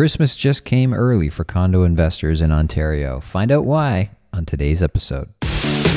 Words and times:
Christmas 0.00 0.34
just 0.34 0.64
came 0.64 0.94
early 0.94 1.28
for 1.28 1.44
condo 1.44 1.82
investors 1.82 2.40
in 2.40 2.50
Ontario. 2.50 3.20
Find 3.20 3.52
out 3.52 3.66
why 3.66 4.12
on 4.32 4.46
today's 4.46 4.82
episode. 4.82 5.28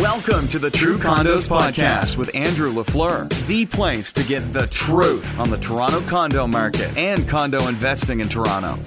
Welcome 0.02 0.50
to 0.50 0.60
the 0.60 0.70
True 0.70 0.98
Condos 0.98 1.48
Podcast 1.48 2.18
with 2.18 2.36
Andrew 2.36 2.70
LaFleur, 2.74 3.30
the 3.48 3.66
place 3.66 4.12
to 4.12 4.24
get 4.26 4.42
the 4.52 4.68
truth 4.68 5.40
on 5.40 5.50
the 5.50 5.56
Toronto 5.56 6.02
condo 6.02 6.46
market 6.46 6.98
and 6.98 7.26
condo 7.30 7.66
investing 7.70 8.20
in 8.20 8.28
Toronto. 8.28 8.78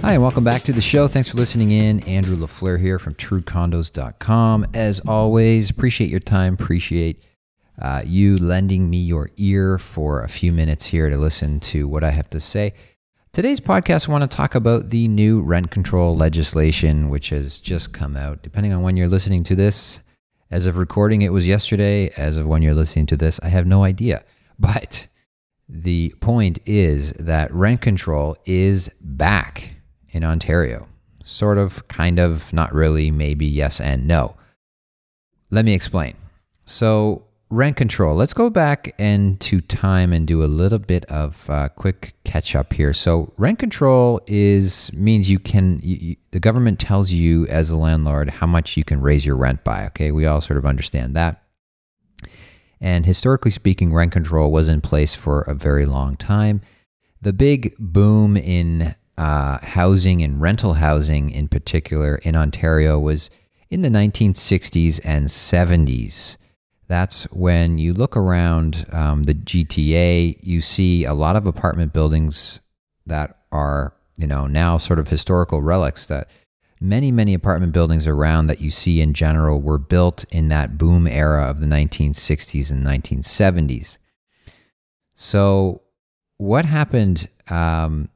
Hi, 0.00 0.14
and 0.14 0.22
welcome 0.22 0.44
back 0.44 0.62
to 0.62 0.72
the 0.72 0.80
show. 0.80 1.06
Thanks 1.06 1.28
for 1.28 1.36
listening 1.36 1.72
in. 1.72 2.00
Andrew 2.04 2.36
LaFleur 2.36 2.80
here 2.80 2.98
from 2.98 3.14
truecondos.com. 3.16 4.68
As 4.72 5.00
always, 5.00 5.68
appreciate 5.68 6.08
your 6.08 6.20
time, 6.20 6.54
appreciate 6.54 7.22
uh, 7.82 8.00
you 8.06 8.38
lending 8.38 8.88
me 8.88 8.98
your 8.98 9.30
ear 9.36 9.76
for 9.76 10.22
a 10.22 10.28
few 10.28 10.52
minutes 10.52 10.86
here 10.86 11.10
to 11.10 11.18
listen 11.18 11.60
to 11.60 11.86
what 11.86 12.02
I 12.02 12.12
have 12.12 12.30
to 12.30 12.40
say. 12.40 12.72
Today's 13.34 13.60
podcast, 13.60 14.10
I 14.10 14.12
want 14.12 14.30
to 14.30 14.36
talk 14.36 14.54
about 14.54 14.90
the 14.90 15.08
new 15.08 15.40
rent 15.40 15.70
control 15.70 16.14
legislation, 16.14 17.08
which 17.08 17.30
has 17.30 17.56
just 17.56 17.94
come 17.94 18.14
out. 18.14 18.42
Depending 18.42 18.74
on 18.74 18.82
when 18.82 18.94
you're 18.98 19.08
listening 19.08 19.42
to 19.44 19.56
this, 19.56 20.00
as 20.50 20.66
of 20.66 20.76
recording, 20.76 21.22
it 21.22 21.32
was 21.32 21.48
yesterday. 21.48 22.10
As 22.18 22.36
of 22.36 22.46
when 22.46 22.60
you're 22.60 22.74
listening 22.74 23.06
to 23.06 23.16
this, 23.16 23.40
I 23.42 23.48
have 23.48 23.66
no 23.66 23.84
idea. 23.84 24.22
But 24.58 25.06
the 25.66 26.14
point 26.20 26.58
is 26.66 27.14
that 27.14 27.50
rent 27.54 27.80
control 27.80 28.36
is 28.44 28.90
back 29.00 29.76
in 30.10 30.24
Ontario. 30.24 30.86
Sort 31.24 31.56
of, 31.56 31.88
kind 31.88 32.20
of, 32.20 32.52
not 32.52 32.74
really, 32.74 33.10
maybe, 33.10 33.46
yes, 33.46 33.80
and 33.80 34.06
no. 34.06 34.36
Let 35.50 35.64
me 35.64 35.72
explain. 35.72 36.16
So, 36.66 37.24
rent 37.52 37.76
control. 37.76 38.16
Let's 38.16 38.32
go 38.32 38.48
back 38.48 38.94
into 38.98 39.60
time 39.60 40.12
and 40.14 40.26
do 40.26 40.42
a 40.42 40.46
little 40.46 40.78
bit 40.78 41.04
of 41.06 41.48
uh, 41.50 41.68
quick 41.68 42.14
catch 42.24 42.56
up 42.56 42.72
here. 42.72 42.94
So, 42.94 43.32
rent 43.36 43.58
control 43.58 44.20
is 44.26 44.90
means 44.94 45.28
you 45.30 45.38
can 45.38 45.78
you, 45.82 46.16
the 46.30 46.40
government 46.40 46.80
tells 46.80 47.12
you 47.12 47.46
as 47.48 47.70
a 47.70 47.76
landlord 47.76 48.30
how 48.30 48.46
much 48.46 48.76
you 48.76 48.84
can 48.84 49.02
raise 49.02 49.26
your 49.26 49.36
rent 49.36 49.62
by. 49.64 49.84
Okay, 49.88 50.12
we 50.12 50.24
all 50.24 50.40
sort 50.40 50.56
of 50.56 50.64
understand 50.64 51.14
that. 51.14 51.42
And 52.80 53.04
historically 53.04 53.50
speaking, 53.50 53.92
rent 53.92 54.12
control 54.12 54.50
was 54.50 54.68
in 54.68 54.80
place 54.80 55.14
for 55.14 55.42
a 55.42 55.54
very 55.54 55.84
long 55.84 56.16
time. 56.16 56.62
The 57.20 57.34
big 57.34 57.74
boom 57.78 58.36
in 58.36 58.94
uh, 59.18 59.58
housing 59.58 60.22
and 60.22 60.40
rental 60.40 60.72
housing, 60.72 61.30
in 61.30 61.48
particular 61.48 62.16
in 62.16 62.34
Ontario, 62.34 62.98
was 62.98 63.30
in 63.70 63.82
the 63.82 63.88
1960s 63.88 65.00
and 65.04 65.26
70s 65.26 66.38
that's 66.92 67.24
when 67.32 67.78
you 67.78 67.94
look 67.94 68.16
around 68.16 68.86
um, 68.92 69.22
the 69.22 69.34
GTA, 69.34 70.38
you 70.42 70.60
see 70.60 71.04
a 71.04 71.14
lot 71.14 71.36
of 71.36 71.46
apartment 71.46 71.94
buildings 71.94 72.60
that 73.06 73.38
are, 73.50 73.94
you 74.16 74.26
know, 74.26 74.46
now 74.46 74.76
sort 74.76 74.98
of 74.98 75.08
historical 75.08 75.62
relics 75.62 76.06
that 76.06 76.28
many, 76.82 77.10
many 77.10 77.32
apartment 77.32 77.72
buildings 77.72 78.06
around 78.06 78.48
that 78.48 78.60
you 78.60 78.70
see 78.70 79.00
in 79.00 79.14
general 79.14 79.60
were 79.62 79.78
built 79.78 80.24
in 80.30 80.48
that 80.48 80.76
boom 80.76 81.06
era 81.06 81.44
of 81.44 81.60
the 81.60 81.66
1960s 81.66 82.70
and 82.70 82.84
1970s. 82.84 83.96
So, 85.14 85.80
what 86.36 86.66
happened 86.66 87.28
um, 87.48 88.10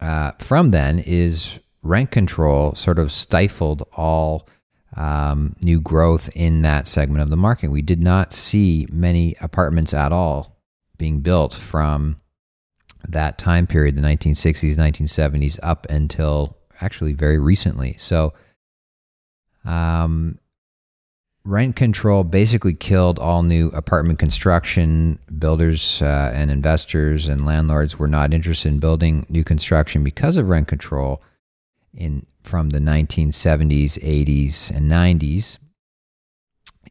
uh, 0.00 0.32
from 0.32 0.70
then 0.70 0.98
is 0.98 1.60
rent 1.82 2.10
control 2.10 2.74
sort 2.74 2.98
of 2.98 3.10
stifled 3.10 3.84
all 3.92 4.48
um, 4.96 5.56
new 5.62 5.80
growth 5.80 6.28
in 6.34 6.62
that 6.62 6.86
segment 6.86 7.22
of 7.22 7.30
the 7.30 7.36
market. 7.36 7.70
We 7.70 7.82
did 7.82 8.02
not 8.02 8.32
see 8.32 8.86
many 8.90 9.36
apartments 9.40 9.94
at 9.94 10.12
all 10.12 10.56
being 10.98 11.20
built 11.20 11.54
from 11.54 12.20
that 13.08 13.38
time 13.38 13.66
period, 13.66 13.96
the 13.96 14.02
1960s, 14.02 14.76
1970s, 14.76 15.58
up 15.62 15.86
until 15.90 16.56
actually 16.80 17.12
very 17.12 17.38
recently. 17.38 17.94
So, 17.98 18.34
um, 19.64 20.38
rent 21.44 21.74
control 21.76 22.22
basically 22.22 22.74
killed 22.74 23.18
all 23.18 23.42
new 23.42 23.68
apartment 23.68 24.18
construction. 24.18 25.18
Builders 25.38 26.02
uh, 26.02 26.32
and 26.34 26.50
investors 26.50 27.28
and 27.28 27.44
landlords 27.44 27.98
were 27.98 28.08
not 28.08 28.32
interested 28.32 28.68
in 28.68 28.78
building 28.78 29.26
new 29.28 29.44
construction 29.44 30.04
because 30.04 30.36
of 30.36 30.48
rent 30.48 30.68
control 30.68 31.22
in 31.94 32.26
from 32.42 32.70
the 32.70 32.78
1970s, 32.78 33.98
80s, 34.02 34.70
and 34.70 34.90
90s. 34.90 35.58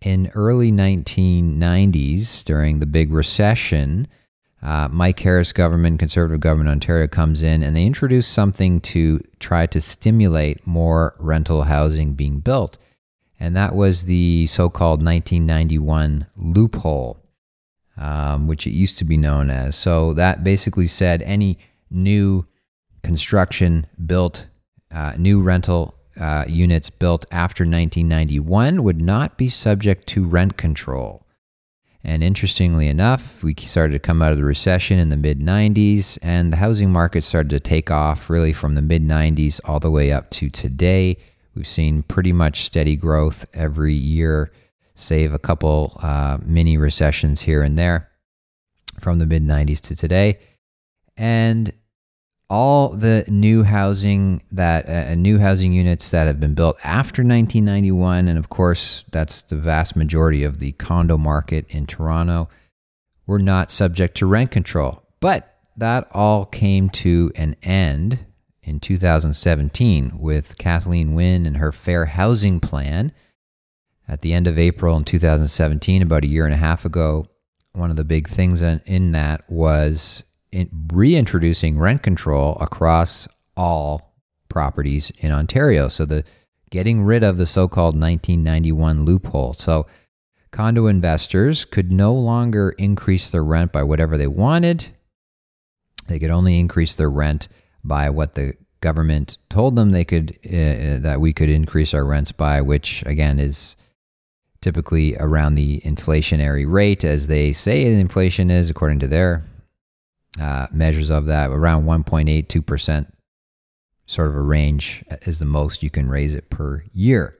In 0.01 0.31
early 0.34 0.72
1990s, 0.72 2.44
during 2.44 2.79
the 2.79 2.85
big 2.85 3.12
recession, 3.12 4.07
uh, 4.62 4.88
Mike 4.91 5.19
Harris 5.19 5.53
government, 5.53 6.00
conservative 6.00 6.39
government 6.39 6.69
Ontario 6.69 7.07
comes 7.07 7.41
in 7.41 7.63
and 7.63 7.75
they 7.75 7.85
introduce 7.85 8.28
something 8.28 8.79
to 8.81 9.19
try 9.39 9.66
to 9.67 9.81
stimulate 9.81 10.66
more 10.67 11.16
rental 11.19 11.63
housing 11.63 12.13
being 12.13 12.39
built. 12.39 12.78
And 13.39 13.56
that 13.56 13.73
was 13.73 14.06
the 14.06 14.45
so 14.47 14.69
called 14.69 15.03
1991 15.03 16.28
loophole, 16.35 17.19
um, 17.97 18.47
which 18.47 18.68
it 18.68 18.72
used 18.72 19.00
to 19.00 19.06
be 19.06 19.18
known 19.18 19.50
as. 19.50 19.75
So 19.75 20.13
that 20.13 20.44
basically 20.44 20.88
said 20.88 21.23
any 21.23 21.57
new 21.89 22.45
construction 23.03 23.88
built 24.06 24.45
uh, 24.94 25.13
new 25.18 25.41
rental 25.41 25.96
uh, 26.19 26.46
units 26.47 26.90
built 26.90 27.25
after 27.31 27.63
1991 27.63 28.84
would 28.84 29.02
not 29.02 29.38
be 29.38 29.47
subject 29.47 30.07
to 30.07 30.25
rent 30.25 30.57
control. 30.57 31.25
And 32.03 32.24
interestingly 32.24 32.88
enough, 32.88 33.44
we 33.44 33.56
started 33.56 33.94
to 33.94 34.00
come 34.00 34.22
out 34.22 34.31
of 34.31 34.38
the 34.38 34.44
recession 34.44 34.97
in 34.97 35.09
the 35.09 35.18
mid 35.18 35.40
90s, 35.40 36.18
and 36.22 36.51
the 36.51 36.57
housing 36.57 36.91
market 36.91 37.24
started 37.24 37.50
to 37.51 37.59
take 37.59 37.91
off 37.91 38.30
really 38.30 38.53
from 38.53 38.74
the 38.75 38.81
mid 38.81 39.03
90s 39.03 39.59
all 39.66 39.80
the 39.80 39.91
way 39.91 40.12
up 40.12 40.30
to 40.31 40.50
today. 40.50 41.18
We've 41.56 41.68
seen 41.68 42.03
pretty 42.03 42.34
much 42.34 42.63
steady 42.66 42.96
growth 42.96 43.46
every 43.53 43.94
year, 43.94 44.51
save 44.96 45.31
a 45.34 45.40
couple 45.40 45.97
uh, 46.01 46.40
mini 46.44 46.78
recessions 46.78 47.41
here 47.41 47.62
and 47.62 47.78
there 47.78 48.09
from 49.00 49.19
the 49.19 49.28
mid 49.28 49.44
90s 49.44 49.80
to 49.81 49.96
today. 49.96 50.40
And 51.18 51.72
all 52.51 52.89
the 52.89 53.23
new 53.29 53.63
housing 53.63 54.44
that 54.51 54.88
uh, 54.89 55.16
new 55.16 55.39
housing 55.39 55.72
units 55.72 56.12
that 56.12 56.28
have 56.28 56.38
been 56.38 56.53
built 56.53 56.78
after 56.84 57.22
1991 57.22 58.28
and 58.28 58.38
of 58.38 58.50
course 58.50 59.06
that's 59.12 59.41
the 59.44 59.56
vast 59.56 59.95
majority 59.95 60.44
of 60.44 60.59
the 60.59 60.73
condo 60.73 61.17
market 61.17 61.66
in 61.69 61.85
Toronto 61.85 62.50
were 63.25 63.39
not 63.39 63.72
subject 63.72 64.17
to 64.17 64.25
rent 64.25 64.51
control. 64.51 65.01
But 65.22 65.59
that 65.78 66.09
all 66.12 66.45
came 66.45 66.89
to 66.89 67.31
an 67.35 67.56
end 67.63 68.19
in 68.63 68.81
2017 68.81 70.19
with 70.19 70.57
Kathleen 70.57 71.16
Wynne 71.16 71.45
and 71.45 71.56
her 71.56 71.72
fair 71.72 72.03
housing 72.03 72.59
plan. 72.59 73.13
At 74.09 74.19
the 74.19 74.33
end 74.33 74.45
of 74.45 74.59
April 74.59 74.97
in 74.97 75.06
2017 75.06 76.01
about 76.01 76.25
a 76.25 76.28
year 76.28 76.44
and 76.44 76.53
a 76.53 76.57
half 76.57 76.83
ago 76.83 77.28
one 77.72 77.91
of 77.91 77.95
the 77.95 78.03
big 78.03 78.28
things 78.28 78.62
in 78.62 79.13
that 79.13 79.50
was 79.50 80.25
reintroducing 80.91 81.79
rent 81.79 82.03
control 82.03 82.57
across 82.59 83.28
all 83.56 84.13
properties 84.50 85.12
in 85.19 85.31
Ontario. 85.31 85.88
So 85.88 86.06
the 86.06 86.23
getting 86.69 87.03
rid 87.03 87.23
of 87.23 87.38
the 87.38 87.45
so-called 87.45 87.95
1991 87.95 89.03
loophole. 89.03 89.53
So 89.53 89.88
condo 90.51 90.88
investors 90.88 91.66
could 91.66 91.91
no 91.91 92.13
longer 92.13 92.72
increase 92.72 93.29
their 93.29 93.44
rent 93.44 93.72
by 93.72 93.84
whatever 93.84 94.17
they 94.17 94.28
wanted. 94.28 94.89
They 96.07 96.19
could 96.19 96.31
only 96.31 96.59
increase 96.59 96.95
their 96.95 97.09
rent 97.09 97.47
by 97.83 98.09
what 98.09 98.35
the 98.35 98.53
government 98.81 99.38
told 99.50 99.75
them 99.75 99.91
they 99.91 100.03
could 100.03 100.38
uh, 100.51 100.57
uh 100.57 101.00
that 101.00 101.22
we 101.22 101.33
could 101.33 101.50
increase 101.50 101.94
our 101.94 102.03
rents 102.03 102.31
by, 102.31 102.62
which 102.62 103.03
again 103.06 103.39
is 103.39 103.75
typically 104.59 105.16
around 105.18 105.56
the 105.56 105.81
inflationary 105.81 106.72
rate, 106.72 107.03
as 107.03 107.28
they 107.28 107.53
say 107.53 107.85
inflation 107.85 108.50
is 108.50 108.69
according 108.69 109.00
to 109.00 109.07
their 109.07 109.44
uh, 110.40 110.68
measures 110.72 111.09
of 111.09 111.25
that 111.25 111.50
around 111.50 111.86
1.82%, 111.86 113.12
sort 114.06 114.30
of 114.30 114.36
a 114.36 114.42
range 114.42 115.04
is 115.24 115.39
the 115.39 115.45
most 115.45 115.83
you 115.83 115.89
can 115.89 116.10
raise 116.10 116.36
it 116.36 116.50
per 116.50 116.83
year. 116.94 117.38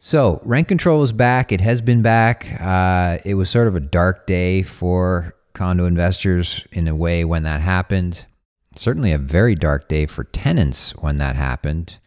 So, 0.00 0.40
rent 0.44 0.68
control 0.68 1.02
is 1.02 1.10
back. 1.10 1.50
It 1.50 1.60
has 1.60 1.80
been 1.80 2.02
back. 2.02 2.60
Uh, 2.60 3.18
it 3.24 3.34
was 3.34 3.50
sort 3.50 3.66
of 3.66 3.74
a 3.74 3.80
dark 3.80 4.26
day 4.26 4.62
for 4.62 5.34
condo 5.54 5.86
investors 5.86 6.64
in 6.70 6.86
a 6.86 6.94
way 6.94 7.24
when 7.24 7.42
that 7.42 7.60
happened. 7.60 8.24
Certainly 8.76 9.10
a 9.10 9.18
very 9.18 9.56
dark 9.56 9.88
day 9.88 10.06
for 10.06 10.22
tenants 10.22 10.94
when 10.96 11.18
that 11.18 11.34
happened. 11.34 11.98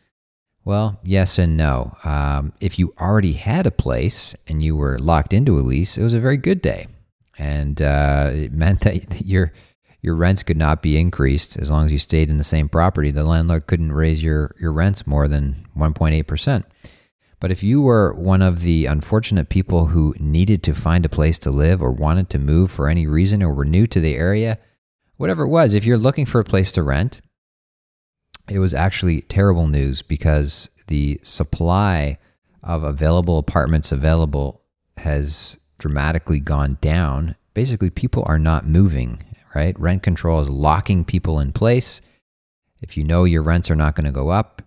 Well, 0.64 1.02
yes 1.04 1.38
and 1.38 1.58
no. 1.58 1.98
Um, 2.06 2.54
if 2.62 2.80
you 2.80 2.94
already 2.98 3.34
had 3.34 3.68
a 3.68 3.72
place 3.72 4.36
and 4.48 4.64
you 4.64 4.78
were 4.78 4.98
locked 4.98 5.34
into 5.34 5.60
a 5.60 5.62
lease, 5.62 5.98
it 5.98 6.04
was 6.04 6.14
a 6.14 6.20
very 6.20 6.38
good 6.38 6.62
day 6.62 6.88
and 7.38 7.82
uh, 7.82 8.30
it 8.34 8.52
meant 8.52 8.82
that 8.82 9.22
your 9.26 9.54
your 10.02 10.16
rents 10.16 10.42
could 10.42 10.58
not 10.58 10.82
be 10.82 10.98
increased 10.98 11.58
as 11.58 11.70
long 11.70 11.86
as 11.86 11.92
you 11.92 12.00
stayed 12.00 12.30
in 12.30 12.38
the 12.38 12.44
same 12.44 12.68
property. 12.68 13.12
The 13.12 13.24
landlord 13.24 13.68
couldn't 13.68 13.92
raise 13.92 14.24
your 14.24 14.56
your 14.60 14.72
rents 14.72 15.06
more 15.06 15.28
than 15.28 15.68
1.8 15.78 16.26
percent. 16.28 16.66
But 17.40 17.52
if 17.52 17.64
you 17.64 17.82
were 17.82 18.14
one 18.14 18.44
of 18.44 18.60
the 18.60 18.86
unfortunate 18.86 19.50
people 19.50 19.88
who 19.88 20.14
needed 20.20 20.62
to 20.64 20.76
find 20.76 21.04
a 21.06 21.10
place 21.10 21.40
to 21.40 21.50
live 21.50 21.82
or 21.82 21.92
wanted 21.92 22.30
to 22.30 22.40
move 22.40 22.70
for 22.70 22.88
any 22.88 23.08
reason 23.08 23.42
or 23.42 23.52
were 23.52 23.66
new 23.66 23.88
to 23.88 24.00
the 24.00 24.16
area, 24.16 24.60
whatever 25.18 25.44
it 25.44 25.50
was, 25.50 25.74
if 25.74 25.84
you're 25.84 25.98
looking 25.98 26.28
for 26.28 26.40
a 26.40 26.46
place 26.46 26.72
to 26.74 26.84
rent, 26.84 27.20
it 28.48 28.60
was 28.60 28.76
actually 28.76 29.22
terrible 29.22 29.68
news 29.68 30.04
because 30.04 30.70
the 30.86 31.20
supply 31.24 32.20
of 32.62 32.84
available 32.84 33.40
apartments 33.40 33.92
available 33.92 34.62
has 34.98 35.58
dramatically 35.82 36.40
gone 36.40 36.78
down. 36.80 37.36
Basically, 37.54 37.90
people 37.90 38.24
are 38.28 38.40
not 38.40 38.68
moving, 38.68 39.24
right? 39.54 39.78
Rent 39.78 40.04
control 40.04 40.40
is 40.40 40.50
locking 40.50 41.04
people 41.04 41.40
in 41.40 41.52
place. 41.52 42.00
If 42.82 42.96
you 42.96 43.04
know 43.04 43.26
your 43.26 43.44
rents 43.44 43.70
are 43.70 43.76
not 43.76 43.96
going 43.96 44.06
to 44.06 44.12
go 44.12 44.30
up, 44.30 44.62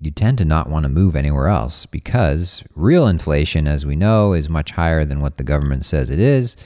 you 0.00 0.10
tend 0.10 0.38
to 0.38 0.44
not 0.44 0.68
want 0.68 0.82
to 0.82 0.90
move 0.90 1.16
anywhere 1.16 1.48
else 1.48 1.86
because 1.86 2.62
real 2.74 3.06
inflation, 3.06 3.66
as 3.66 3.86
we 3.86 3.96
know, 3.96 4.34
is 4.34 4.50
much 4.50 4.72
higher 4.72 5.04
than 5.06 5.20
what 5.20 5.38
the 5.38 5.44
government 5.44 5.84
says 5.86 6.10
it 6.10 6.18
is. 6.18 6.56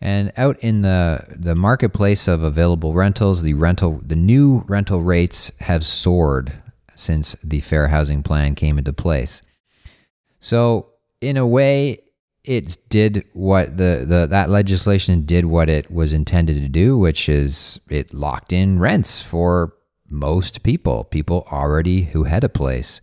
And 0.00 0.30
out 0.36 0.58
in 0.58 0.82
the, 0.82 1.24
the 1.30 1.54
marketplace 1.54 2.28
of 2.28 2.42
available 2.42 2.92
rentals, 2.92 3.42
the 3.42 3.54
rental 3.54 4.02
the 4.04 4.16
new 4.16 4.62
rental 4.68 5.02
rates 5.02 5.50
have 5.60 5.86
soared 5.86 6.52
since 6.94 7.34
the 7.42 7.60
fair 7.60 7.88
housing 7.88 8.22
plan 8.22 8.54
came 8.54 8.76
into 8.76 8.92
place. 8.92 9.40
So 10.38 10.88
in 11.22 11.38
a 11.38 11.46
way, 11.46 12.00
it 12.46 12.78
did 12.88 13.24
what 13.32 13.76
the, 13.76 14.04
the 14.08 14.28
that 14.30 14.48
legislation 14.48 15.26
did 15.26 15.44
what 15.44 15.68
it 15.68 15.90
was 15.90 16.12
intended 16.12 16.54
to 16.62 16.68
do, 16.68 16.96
which 16.96 17.28
is 17.28 17.80
it 17.90 18.14
locked 18.14 18.52
in 18.52 18.78
rents 18.78 19.20
for 19.20 19.74
most 20.08 20.62
people, 20.62 21.04
people 21.04 21.46
already 21.50 22.04
who 22.04 22.24
had 22.24 22.44
a 22.44 22.48
place. 22.48 23.00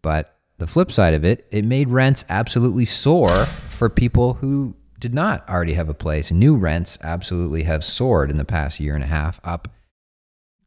But 0.00 0.36
the 0.58 0.68
flip 0.68 0.92
side 0.92 1.14
of 1.14 1.24
it, 1.24 1.46
it 1.50 1.64
made 1.64 1.90
rents 1.90 2.24
absolutely 2.28 2.84
soar 2.84 3.28
for 3.68 3.90
people 3.90 4.34
who 4.34 4.76
did 5.00 5.12
not 5.12 5.46
already 5.48 5.74
have 5.74 5.88
a 5.88 5.94
place. 5.94 6.30
New 6.30 6.56
rents 6.56 6.96
absolutely 7.02 7.64
have 7.64 7.84
soared 7.84 8.30
in 8.30 8.36
the 8.36 8.44
past 8.44 8.78
year 8.78 8.94
and 8.94 9.02
a 9.02 9.08
half, 9.08 9.40
up, 9.42 9.68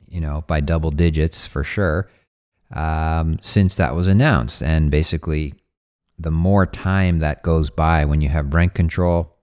you 0.07 0.19
know, 0.19 0.43
by 0.47 0.59
double 0.59 0.91
digits 0.91 1.47
for 1.47 1.63
sure, 1.63 2.09
um, 2.73 3.37
since 3.41 3.75
that 3.75 3.95
was 3.95 4.07
announced. 4.07 4.61
And 4.61 4.91
basically, 4.91 5.53
the 6.17 6.31
more 6.31 6.65
time 6.65 7.19
that 7.19 7.43
goes 7.43 7.69
by 7.69 8.05
when 8.05 8.21
you 8.21 8.29
have 8.29 8.53
rent 8.53 8.73
control, 8.73 9.37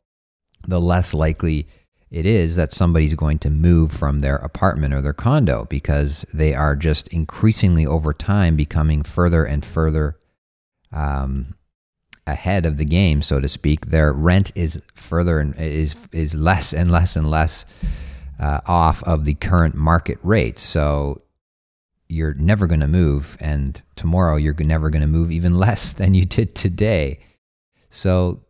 the 0.67 0.81
less 0.81 1.15
likely 1.15 1.69
it 2.11 2.27
is 2.27 2.55
that 2.57 2.73
somebody's 2.73 3.15
going 3.15 3.41
to 3.41 3.51
move 3.51 3.91
from 3.91 4.21
their 4.21 4.37
apartment 4.37 4.95
or 4.95 5.03
their 5.03 5.13
condo 5.13 5.65
because 5.65 6.25
they 6.33 6.55
are 6.55 6.77
just 6.77 7.09
increasingly 7.09 7.85
over 7.85 8.13
time 8.13 8.55
becoming 8.55 9.03
further 9.03 9.45
and 9.45 9.65
further 9.65 10.17
um, 10.93 11.57
ahead 12.25 12.67
of 12.67 12.77
the 12.77 12.85
game, 12.85 13.21
so 13.21 13.41
to 13.41 13.49
speak. 13.49 13.87
Their 13.87 14.13
rent 14.13 14.53
is 14.55 14.81
further 14.95 15.41
and 15.41 15.57
is 15.59 15.97
is 16.13 16.37
less 16.37 16.73
and 16.73 16.91
less 16.91 17.17
and 17.17 17.29
less 17.29 17.67
uh, 18.39 18.61
off 18.67 19.03
of 19.03 19.25
the 19.25 19.35
current 19.35 19.75
market 19.75 20.19
rate. 20.23 20.61
So 20.61 21.23
you're 22.09 22.35
never 22.35 22.67
going 22.67 22.81
to 22.81 22.89
move, 22.89 23.37
and 23.41 23.81
tomorrow 23.97 24.37
you're 24.37 24.55
never 24.55 24.91
going 24.91 25.03
to 25.03 25.09
move 25.09 25.31
even 25.31 25.55
less 25.59 25.93
than 25.93 26.15
you 26.15 26.25
did 26.25 26.55
today. 26.55 27.21
So 27.91 28.43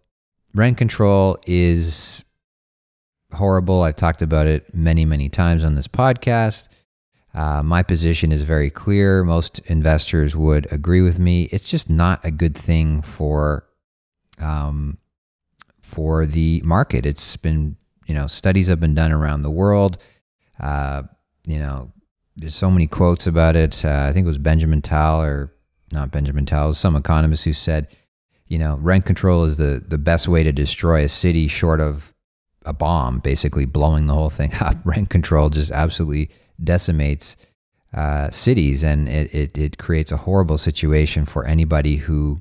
rent 0.55 0.79
control 0.79 1.39
is 1.47 2.25
horrible. 3.33 3.83
I've 3.83 3.97
talked 3.97 4.23
about 4.23 4.47
it 4.47 4.75
many, 4.75 5.05
many 5.05 5.29
times 5.29 5.65
on 5.65 5.75
this 5.75 5.89
podcast. 5.89 6.69
Uh, 7.35 7.63
my 7.63 7.83
position 7.83 8.31
is 8.31 8.43
very 8.43 8.71
clear. 8.71 9.25
Most 9.25 9.59
investors 9.67 10.37
would 10.37 10.71
agree 10.73 11.03
with 11.03 11.19
me. 11.19 11.45
It's 11.51 11.65
just 11.65 11.91
not 11.91 12.25
a 12.25 12.31
good 12.31 12.57
thing 12.57 13.03
for 13.03 13.67
um, 14.39 14.99
for 15.83 16.27
the 16.27 16.63
market. 16.65 17.05
It's 17.05 17.37
been 17.37 17.77
you 18.07 18.15
know 18.15 18.29
studies 18.29 18.69
have 18.69 18.79
been 18.79 18.95
done 18.95 19.11
around 19.11 19.41
the 19.41 19.51
world. 19.51 19.99
Uh, 20.61 21.03
you 21.47 21.59
know, 21.59 21.93
there's 22.37 22.55
so 22.55 22.71
many 22.71 22.87
quotes 22.87 23.27
about 23.27 23.57
it. 23.57 23.85
Uh, 23.85 24.07
I 24.09 24.13
think 24.13 24.25
it 24.25 24.29
was 24.29 24.39
Benjamin 24.39 24.83
Tal 24.83 25.23
or 25.23 25.53
not 25.93 26.11
Benjamin 26.11 26.47
Tal, 26.47 26.75
some 26.75 26.97
economist 26.97 27.45
who 27.45 27.53
said, 27.53 27.89
you 28.47 28.59
know, 28.59 28.77
rent 28.77 29.07
control 29.07 29.45
is 29.45 29.57
the 29.57 29.83
the 29.87 29.99
best 29.99 30.29
way 30.29 30.43
to 30.43 30.53
destroy 30.53 31.05
a 31.05 31.09
city, 31.09 31.49
short 31.49 31.81
of 31.81 32.15
a 32.65 32.73
bomb, 32.73 33.19
basically 33.21 33.65
blowing 33.65 34.07
the 34.07 34.15
whole 34.15 34.31
thing 34.31 34.53
up. 34.61 34.77
Rent 34.85 35.11
control 35.11 35.51
just 35.51 35.71
absolutely 35.71 36.31
decimates 36.63 37.37
uh, 37.93 38.31
cities, 38.31 38.83
and 38.83 39.09
it, 39.09 39.35
it, 39.35 39.59
it 39.59 39.79
creates 39.79 40.11
a 40.11 40.19
horrible 40.19 40.59
situation 40.59 41.25
for 41.25 41.47
anybody 41.47 41.97
who 41.97 42.41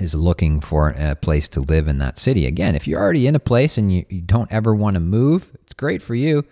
is 0.00 0.14
looking 0.14 0.60
for 0.60 0.90
a 0.90 1.14
place 1.14 1.48
to 1.48 1.60
live 1.60 1.88
in 1.88 1.98
that 1.98 2.18
city. 2.18 2.46
Again, 2.46 2.74
if 2.74 2.86
you're 2.86 3.00
already 3.00 3.26
in 3.26 3.36
a 3.36 3.40
place 3.40 3.78
and 3.78 3.92
you, 3.92 4.04
you 4.08 4.20
don't 4.20 4.52
ever 4.52 4.74
want 4.74 4.94
to 4.94 5.00
move, 5.00 5.56
it's 5.62 5.72
great 5.72 6.02
for 6.02 6.14
you. 6.14 6.44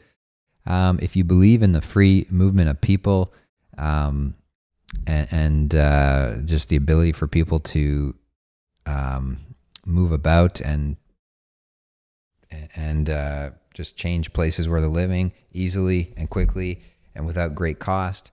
Um, 0.66 0.98
if 1.02 1.16
you 1.16 1.24
believe 1.24 1.62
in 1.62 1.72
the 1.72 1.80
free 1.80 2.26
movement 2.30 2.68
of 2.68 2.80
people 2.80 3.32
um, 3.78 4.34
and, 5.06 5.28
and 5.30 5.74
uh, 5.74 6.36
just 6.44 6.68
the 6.68 6.76
ability 6.76 7.12
for 7.12 7.26
people 7.26 7.60
to 7.60 8.14
um, 8.86 9.38
move 9.84 10.12
about 10.12 10.60
and 10.60 10.96
and 12.74 13.08
uh, 13.08 13.50
just 13.72 13.96
change 13.96 14.32
places 14.32 14.68
where 14.68 14.80
they're 14.80 14.90
living 14.90 15.32
easily 15.52 16.12
and 16.16 16.28
quickly 16.28 16.82
and 17.14 17.26
without 17.26 17.54
great 17.54 17.78
cost. 17.78 18.30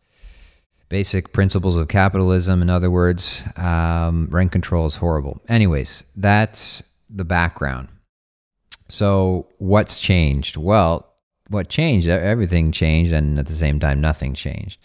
Basic 0.90 1.32
principles 1.32 1.78
of 1.78 1.88
capitalism, 1.88 2.62
in 2.62 2.70
other 2.70 2.90
words, 2.90 3.44
um, 3.56 4.28
rent 4.32 4.52
control 4.52 4.88
is 4.88 4.96
horrible. 4.96 5.40
Anyways, 5.48 6.04
that's 6.16 6.82
the 7.10 7.24
background. 7.24 7.90
So, 8.88 9.48
what's 9.60 10.00
changed? 10.00 10.58
Well, 10.58 11.09
what 11.50 11.70
changed? 11.70 12.08
Everything 12.08 12.72
changed, 12.72 13.14
and 13.14 13.38
at 13.38 13.48
the 13.48 13.54
same 13.54 13.80
time, 13.80 14.02
nothing 14.02 14.34
changed. 14.34 14.80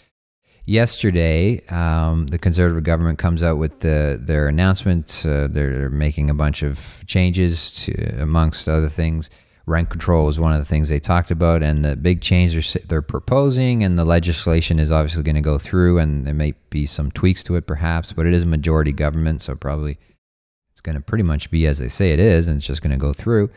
Yesterday, 0.66 1.64
um, 1.68 2.26
the 2.28 2.38
conservative 2.38 2.84
government 2.84 3.18
comes 3.18 3.42
out 3.42 3.58
with 3.58 3.80
the, 3.80 4.18
their 4.20 4.48
announcement. 4.48 5.24
Uh, 5.24 5.46
they're 5.46 5.90
making 5.90 6.30
a 6.30 6.34
bunch 6.34 6.62
of 6.62 7.04
changes, 7.06 7.70
to, 7.84 8.22
amongst 8.22 8.68
other 8.68 8.88
things 8.88 9.30
rent 9.66 9.88
control 9.88 10.26
was 10.26 10.38
one 10.38 10.52
of 10.52 10.58
the 10.58 10.64
things 10.64 10.88
they 10.88 11.00
talked 11.00 11.30
about, 11.30 11.62
and 11.62 11.84
the 11.84 11.96
big 11.96 12.20
change 12.20 12.52
they're, 12.52 12.82
they're 12.86 13.02
proposing, 13.02 13.82
and 13.82 13.98
the 13.98 14.04
legislation 14.04 14.78
is 14.78 14.92
obviously 14.92 15.22
going 15.22 15.34
to 15.34 15.40
go 15.40 15.58
through, 15.58 15.98
and 15.98 16.26
there 16.26 16.34
may 16.34 16.52
be 16.70 16.86
some 16.86 17.10
tweaks 17.10 17.42
to 17.42 17.56
it 17.56 17.66
perhaps, 17.66 18.12
but 18.12 18.26
it 18.26 18.34
is 18.34 18.42
a 18.42 18.46
majority 18.46 18.92
government, 18.92 19.40
so 19.40 19.54
probably 19.54 19.98
it's 20.72 20.80
going 20.82 20.96
to 20.96 21.00
pretty 21.00 21.24
much 21.24 21.50
be 21.50 21.66
as 21.66 21.78
they 21.78 21.88
say 21.88 22.12
it 22.12 22.20
is, 22.20 22.46
and 22.46 22.58
it's 22.58 22.66
just 22.66 22.82
going 22.82 22.90
to 22.90 22.98
go 22.98 23.12
through. 23.12 23.50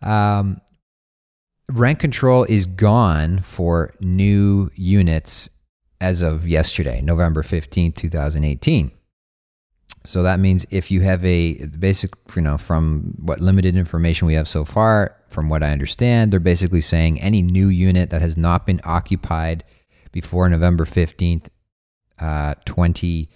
Um, 0.00 0.60
rent 1.72 1.98
control 1.98 2.44
is 2.44 2.66
gone 2.66 3.38
for 3.40 3.94
new 4.00 4.70
units 4.74 5.48
as 6.00 6.22
of 6.22 6.46
yesterday, 6.46 7.00
November 7.00 7.42
15th, 7.42 7.94
2018. 7.94 8.90
So 10.04 10.22
that 10.24 10.40
means 10.40 10.66
if 10.70 10.90
you 10.90 11.02
have 11.02 11.24
a 11.24 11.64
basic, 11.78 12.10
you 12.34 12.42
know, 12.42 12.58
from 12.58 13.14
what 13.18 13.40
limited 13.40 13.76
information 13.76 14.26
we 14.26 14.34
have 14.34 14.48
so 14.48 14.64
far, 14.64 15.16
from 15.28 15.48
what 15.48 15.62
I 15.62 15.70
understand, 15.70 16.32
they're 16.32 16.40
basically 16.40 16.80
saying 16.80 17.20
any 17.20 17.40
new 17.40 17.68
unit 17.68 18.10
that 18.10 18.20
has 18.20 18.36
not 18.36 18.66
been 18.66 18.80
occupied 18.84 19.64
before 20.10 20.48
November 20.48 20.84
15th, 20.84 21.46
uh, 22.18 22.54
20, 22.64 23.30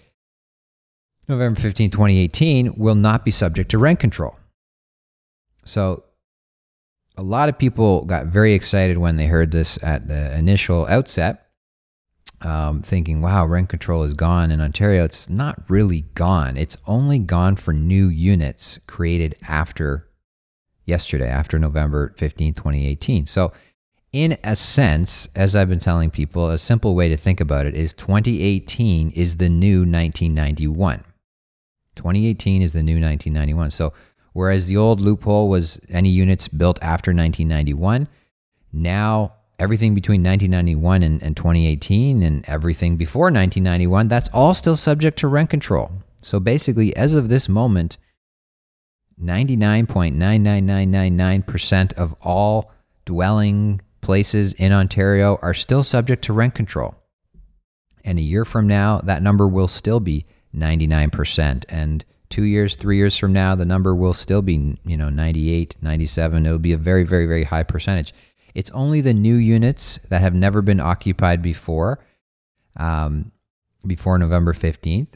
November 1.29 1.59
15th, 1.59 1.91
2018, 1.91 2.75
will 2.75 2.95
not 2.95 3.23
be 3.23 3.31
subject 3.31 3.71
to 3.71 3.77
rent 3.77 3.99
control. 3.99 4.37
So 5.63 6.03
a 7.17 7.23
lot 7.23 7.49
of 7.49 7.57
people 7.57 8.05
got 8.05 8.27
very 8.27 8.53
excited 8.53 8.97
when 8.97 9.17
they 9.17 9.25
heard 9.25 9.51
this 9.51 9.77
at 9.81 10.07
the 10.07 10.37
initial 10.37 10.85
outset 10.85 11.47
um, 12.41 12.81
thinking, 12.81 13.21
wow, 13.21 13.45
rent 13.45 13.69
control 13.69 14.03
is 14.03 14.13
gone 14.13 14.51
in 14.51 14.61
Ontario. 14.61 15.03
It's 15.03 15.29
not 15.29 15.63
really 15.67 16.01
gone. 16.13 16.55
It's 16.55 16.77
only 16.85 17.19
gone 17.19 17.55
for 17.55 17.73
new 17.73 18.07
units 18.07 18.79
created 18.87 19.35
after 19.47 20.07
yesterday, 20.85 21.27
after 21.27 21.57
November 21.57 22.13
15, 22.17 22.53
2018. 22.53 23.25
So, 23.25 23.51
in 24.13 24.37
a 24.43 24.55
sense, 24.55 25.27
as 25.35 25.55
I've 25.55 25.67
been 25.67 25.81
telling 25.81 26.09
people, 26.09 26.49
a 26.49 26.57
simple 26.57 26.95
way 26.95 27.09
to 27.09 27.17
think 27.17 27.41
about 27.41 27.65
it 27.65 27.75
is 27.75 27.91
2018 27.93 29.11
is 29.11 29.37
the 29.37 29.49
new 29.49 29.79
1991. 29.79 31.03
2018 31.95 32.61
is 32.61 32.73
the 32.73 32.83
new 32.83 33.01
1991. 33.01 33.71
So, 33.71 33.93
whereas 34.37 34.67
the 34.67 34.77
old 34.77 34.99
loophole 34.99 35.49
was 35.49 35.81
any 35.89 36.09
units 36.09 36.47
built 36.47 36.77
after 36.79 37.09
1991, 37.09 38.07
now 38.71 39.33
everything 39.57 39.95
between 39.95 40.21
1991 40.21 41.01
and, 41.01 41.23
and 41.23 41.35
2018 41.35 42.21
and 42.21 42.47
everything 42.47 42.97
before 42.97 43.31
1991, 43.31 44.07
that's 44.07 44.29
all 44.29 44.53
still 44.53 44.75
subject 44.75 45.17
to 45.17 45.27
rent 45.27 45.49
control. 45.49 45.91
So 46.21 46.39
basically, 46.39 46.95
as 46.95 47.15
of 47.15 47.29
this 47.29 47.49
moment, 47.49 47.97
99.99999% 49.19 51.93
of 51.93 52.13
all 52.21 52.71
dwelling 53.05 53.81
places 54.01 54.53
in 54.53 54.71
Ontario 54.71 55.39
are 55.41 55.55
still 55.55 55.81
subject 55.81 56.23
to 56.25 56.31
rent 56.31 56.53
control. 56.53 56.93
And 58.05 58.19
a 58.19 58.21
year 58.21 58.45
from 58.45 58.67
now, 58.67 58.99
that 58.99 59.23
number 59.23 59.47
will 59.47 59.67
still 59.67 59.99
be 59.99 60.27
99%. 60.55 61.65
And 61.69 62.05
two 62.29 62.43
years, 62.43 62.75
three 62.75 62.97
years 62.97 63.17
from 63.17 63.33
now, 63.33 63.55
the 63.55 63.65
number 63.65 63.95
will 63.95 64.13
still 64.13 64.41
be, 64.41 64.77
you 64.85 64.97
know, 64.97 65.09
98, 65.09 65.75
97. 65.81 66.45
It'll 66.45 66.59
be 66.59 66.73
a 66.73 66.77
very, 66.77 67.03
very, 67.03 67.25
very 67.25 67.43
high 67.43 67.63
percentage 67.63 68.13
It's 68.53 68.71
only 68.71 69.01
the 69.01 69.13
new 69.13 69.35
units 69.35 69.99
that 70.09 70.21
have 70.21 70.33
never 70.33 70.61
been 70.61 70.79
occupied 70.79 71.41
before, 71.41 71.99
um, 72.75 73.31
before 73.85 74.17
November 74.17 74.53
15th, 74.53 75.13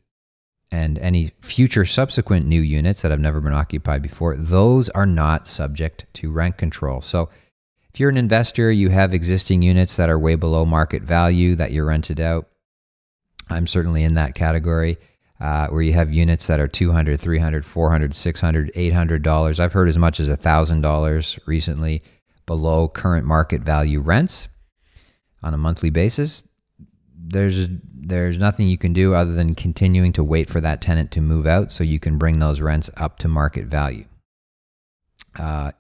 and 0.71 0.97
any 0.99 1.31
future 1.41 1.85
subsequent 1.85 2.45
new 2.45 2.61
units 2.61 3.01
that 3.01 3.11
have 3.11 3.19
never 3.19 3.41
been 3.41 3.53
occupied 3.53 4.01
before, 4.01 4.37
those 4.37 4.89
are 4.89 5.05
not 5.05 5.47
subject 5.47 6.05
to 6.13 6.31
rent 6.31 6.57
control. 6.57 7.01
So 7.01 7.29
if 7.93 7.99
you're 7.99 8.09
an 8.09 8.17
investor, 8.17 8.71
you 8.71 8.89
have 8.89 9.13
existing 9.13 9.61
units 9.63 9.97
that 9.97 10.09
are 10.09 10.17
way 10.17 10.35
below 10.35 10.65
market 10.65 11.03
value 11.03 11.55
that 11.55 11.71
you're 11.71 11.85
rented 11.85 12.21
out. 12.21 12.47
I'm 13.49 13.67
certainly 13.67 14.03
in 14.03 14.13
that 14.13 14.33
category. 14.33 14.97
Uh, 15.41 15.67
where 15.69 15.81
you 15.81 15.91
have 15.91 16.13
units 16.13 16.45
that 16.45 16.59
are 16.59 16.67
200 16.67 17.19
300 17.19 17.65
400 17.65 18.15
600 18.15 18.71
800 18.75 19.23
dollars. 19.23 19.59
I've 19.59 19.73
heard 19.73 19.89
as 19.89 19.97
much 19.97 20.19
as 20.19 20.29
$1000 20.29 21.39
recently 21.47 22.03
below 22.45 22.87
current 22.87 23.25
market 23.25 23.61
value 23.61 24.01
rents 24.01 24.49
on 25.41 25.55
a 25.55 25.57
monthly 25.57 25.89
basis. 25.89 26.43
There's 27.17 27.67
there's 27.91 28.37
nothing 28.37 28.67
you 28.67 28.77
can 28.77 28.93
do 28.93 29.15
other 29.15 29.33
than 29.33 29.55
continuing 29.55 30.13
to 30.13 30.23
wait 30.23 30.47
for 30.47 30.61
that 30.61 30.79
tenant 30.79 31.09
to 31.11 31.21
move 31.21 31.47
out 31.47 31.71
so 31.71 31.83
you 31.83 31.99
can 31.99 32.19
bring 32.19 32.37
those 32.37 32.61
rents 32.61 32.91
up 32.95 33.17
to 33.19 33.27
market 33.27 33.65
value. 33.65 34.05
Uh, 35.39 35.71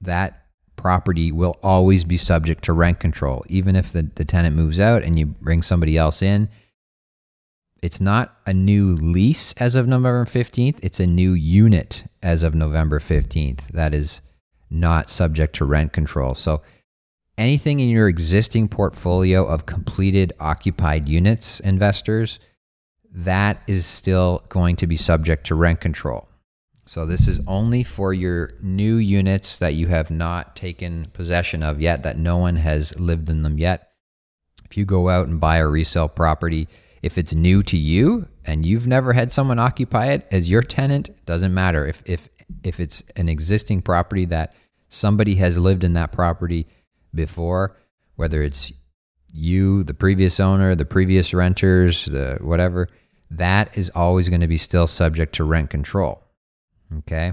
that 0.00 0.46
property 0.74 1.30
will 1.30 1.56
always 1.62 2.02
be 2.02 2.16
subject 2.16 2.64
to 2.64 2.72
rent 2.72 2.98
control. 2.98 3.44
Even 3.48 3.76
if 3.76 3.92
the, 3.92 4.10
the 4.16 4.24
tenant 4.24 4.56
moves 4.56 4.80
out 4.80 5.04
and 5.04 5.18
you 5.18 5.26
bring 5.26 5.62
somebody 5.62 5.96
else 5.96 6.20
in, 6.20 6.48
it's 7.82 8.00
not 8.00 8.36
a 8.46 8.52
new 8.52 8.94
lease 8.96 9.52
as 9.54 9.74
of 9.74 9.86
November 9.86 10.24
15th. 10.24 10.78
It's 10.82 11.00
a 11.00 11.06
new 11.06 11.32
unit 11.32 12.04
as 12.22 12.42
of 12.42 12.54
November 12.54 13.00
15th 13.00 13.68
that 13.68 13.94
is 13.94 14.20
not 14.70 15.10
subject 15.10 15.56
to 15.56 15.64
rent 15.64 15.92
control. 15.92 16.34
So 16.34 16.62
anything 17.38 17.80
in 17.80 17.88
your 17.88 18.08
existing 18.08 18.68
portfolio 18.68 19.46
of 19.46 19.66
completed 19.66 20.32
occupied 20.38 21.08
units, 21.08 21.60
investors, 21.60 22.38
that 23.12 23.62
is 23.66 23.86
still 23.86 24.44
going 24.48 24.76
to 24.76 24.86
be 24.86 24.96
subject 24.96 25.46
to 25.46 25.54
rent 25.54 25.80
control. 25.80 26.28
So 26.86 27.06
this 27.06 27.28
is 27.28 27.40
only 27.46 27.82
for 27.82 28.12
your 28.12 28.52
new 28.60 28.96
units 28.96 29.58
that 29.58 29.74
you 29.74 29.86
have 29.88 30.10
not 30.10 30.56
taken 30.56 31.06
possession 31.12 31.62
of 31.62 31.80
yet, 31.80 32.02
that 32.02 32.18
no 32.18 32.36
one 32.36 32.56
has 32.56 32.98
lived 32.98 33.28
in 33.30 33.42
them 33.42 33.58
yet. 33.58 33.90
If 34.64 34.76
you 34.76 34.84
go 34.84 35.08
out 35.08 35.28
and 35.28 35.40
buy 35.40 35.56
a 35.58 35.66
resale 35.66 36.08
property, 36.08 36.68
if 37.02 37.18
it's 37.18 37.34
new 37.34 37.62
to 37.64 37.76
you 37.76 38.26
and 38.44 38.66
you've 38.66 38.86
never 38.86 39.12
had 39.12 39.32
someone 39.32 39.58
occupy 39.58 40.06
it 40.06 40.26
as 40.30 40.50
your 40.50 40.62
tenant, 40.62 41.10
doesn't 41.26 41.54
matter. 41.54 41.86
If 41.86 42.02
if 42.06 42.28
if 42.64 42.80
it's 42.80 43.02
an 43.16 43.28
existing 43.28 43.82
property 43.82 44.24
that 44.26 44.54
somebody 44.88 45.36
has 45.36 45.56
lived 45.56 45.84
in 45.84 45.94
that 45.94 46.12
property 46.12 46.66
before, 47.14 47.76
whether 48.16 48.42
it's 48.42 48.72
you, 49.32 49.84
the 49.84 49.94
previous 49.94 50.40
owner, 50.40 50.74
the 50.74 50.84
previous 50.84 51.32
renters, 51.32 52.04
the 52.06 52.38
whatever, 52.40 52.88
that 53.30 53.76
is 53.78 53.90
always 53.94 54.28
going 54.28 54.40
to 54.40 54.48
be 54.48 54.58
still 54.58 54.86
subject 54.86 55.34
to 55.36 55.44
rent 55.44 55.70
control. 55.70 56.22
Okay. 56.98 57.32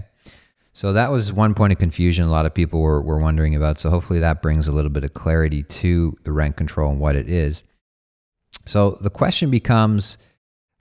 So 0.74 0.94
that 0.94 1.12
was 1.12 1.34
one 1.34 1.56
point 1.56 1.74
of 1.74 1.80
confusion 1.80 2.26
a 2.26 2.30
lot 2.30 2.46
of 2.46 2.54
people 2.54 2.82
were, 2.82 3.02
were 3.02 3.18
wondering 3.18 3.56
about. 3.56 3.80
So 3.80 3.90
hopefully 3.90 4.20
that 4.20 4.44
brings 4.44 4.68
a 4.68 4.72
little 4.72 4.92
bit 4.92 5.04
of 5.04 5.16
clarity 5.16 5.64
to 5.64 6.16
the 6.24 6.32
rent 6.32 6.56
control 6.56 6.92
and 6.92 7.00
what 7.00 7.16
it 7.16 7.28
is. 7.28 7.64
So 8.66 8.98
the 9.02 9.10
question 9.10 9.50
becomes 9.50 10.18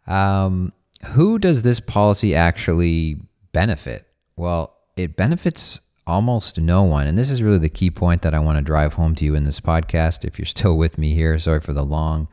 um, 0.07 0.73
who 1.05 1.39
does 1.39 1.63
this 1.63 1.81
policy 1.81 2.35
actually 2.35 3.17
benefit? 3.53 4.07
Well, 4.37 4.77
it 4.97 5.17
benefits 5.17 5.81
almost 6.07 6.59
no 6.59 6.83
one. 6.83 7.07
And 7.07 7.19
this 7.19 7.31
is 7.31 7.43
really 7.43 7.59
the 7.59 7.69
key 7.69 7.91
point 7.91 8.23
that 8.23 8.35
I 8.35 8.39
want 8.39 8.59
to 8.59 8.63
drive 8.63 8.95
home 8.95 9.15
to 9.17 9.25
you 9.25 9.35
in 9.35 9.45
this 9.45 9.61
podcast. 9.61 10.25
If 10.25 10.39
you're 10.39 10.47
still 10.47 10.77
with 10.77 10.99
me 10.99 11.15
here, 11.15 11.39
sorry 11.39 11.61
for 11.61 11.73
the 11.73 11.85
long 11.85 12.29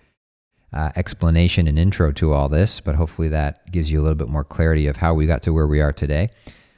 uh, 0.71 0.91
explanation 0.95 1.67
and 1.67 1.77
intro 1.77 2.11
to 2.13 2.33
all 2.33 2.49
this, 2.49 2.79
but 2.79 2.95
hopefully 2.95 3.29
that 3.29 3.71
gives 3.71 3.91
you 3.91 3.99
a 3.99 4.03
little 4.03 4.17
bit 4.17 4.29
more 4.29 4.43
clarity 4.43 4.87
of 4.87 4.97
how 4.97 5.13
we 5.13 5.27
got 5.27 5.43
to 5.43 5.53
where 5.53 5.67
we 5.67 5.81
are 5.81 5.93
today. 5.93 6.29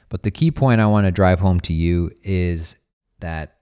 But 0.08 0.22
the 0.22 0.30
key 0.30 0.50
point 0.50 0.80
I 0.80 0.86
want 0.86 1.06
to 1.06 1.10
drive 1.10 1.40
home 1.40 1.60
to 1.60 1.72
you 1.72 2.10
is 2.22 2.76
that 3.20 3.56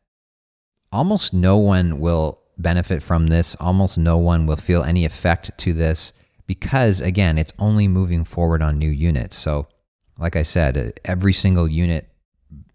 almost 0.93 1.33
no 1.33 1.57
one 1.59 2.01
will 2.01 2.41
benefit 2.59 3.03
from 3.03 3.29
this. 3.29 3.57
Almost 3.61 3.99
no 3.99 4.17
one 4.17 4.47
will 4.47 4.57
feel 4.57 4.83
any 4.83 5.05
effect 5.05 5.57
to 5.59 5.73
this 5.73 6.13
because, 6.47 7.01
again, 7.01 7.39
it's 7.39 7.53
only 7.59 7.89
moving 7.89 8.25
forward 8.25 8.63
on 8.63 8.79
new 8.79 8.91
units. 8.91 9.37
So, 9.37 9.69
like 10.19 10.37
I 10.37 10.43
said, 10.43 11.01
every 11.05 11.33
single 11.33 11.69
unit, 11.69 12.09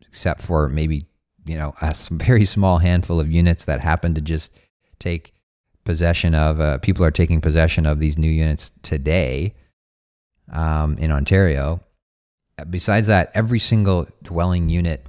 except 0.07 0.41
for 0.41 0.67
maybe, 0.69 1.01
you 1.45 1.57
know, 1.57 1.73
a 1.81 1.95
very 2.11 2.45
small 2.45 2.79
handful 2.79 3.19
of 3.19 3.31
units 3.31 3.65
that 3.65 3.81
happen 3.81 4.15
to 4.15 4.21
just 4.21 4.57
take 4.99 5.33
possession 5.85 6.35
of, 6.35 6.59
uh, 6.59 6.77
people 6.79 7.05
are 7.05 7.11
taking 7.11 7.41
possession 7.41 7.85
of 7.85 7.99
these 7.99 8.17
new 8.17 8.29
units 8.29 8.71
today 8.83 9.55
um, 10.51 10.97
in 10.97 11.11
Ontario. 11.11 11.81
Besides 12.69 13.07
that, 13.07 13.31
every 13.33 13.59
single 13.59 14.07
dwelling 14.21 14.69
unit 14.69 15.05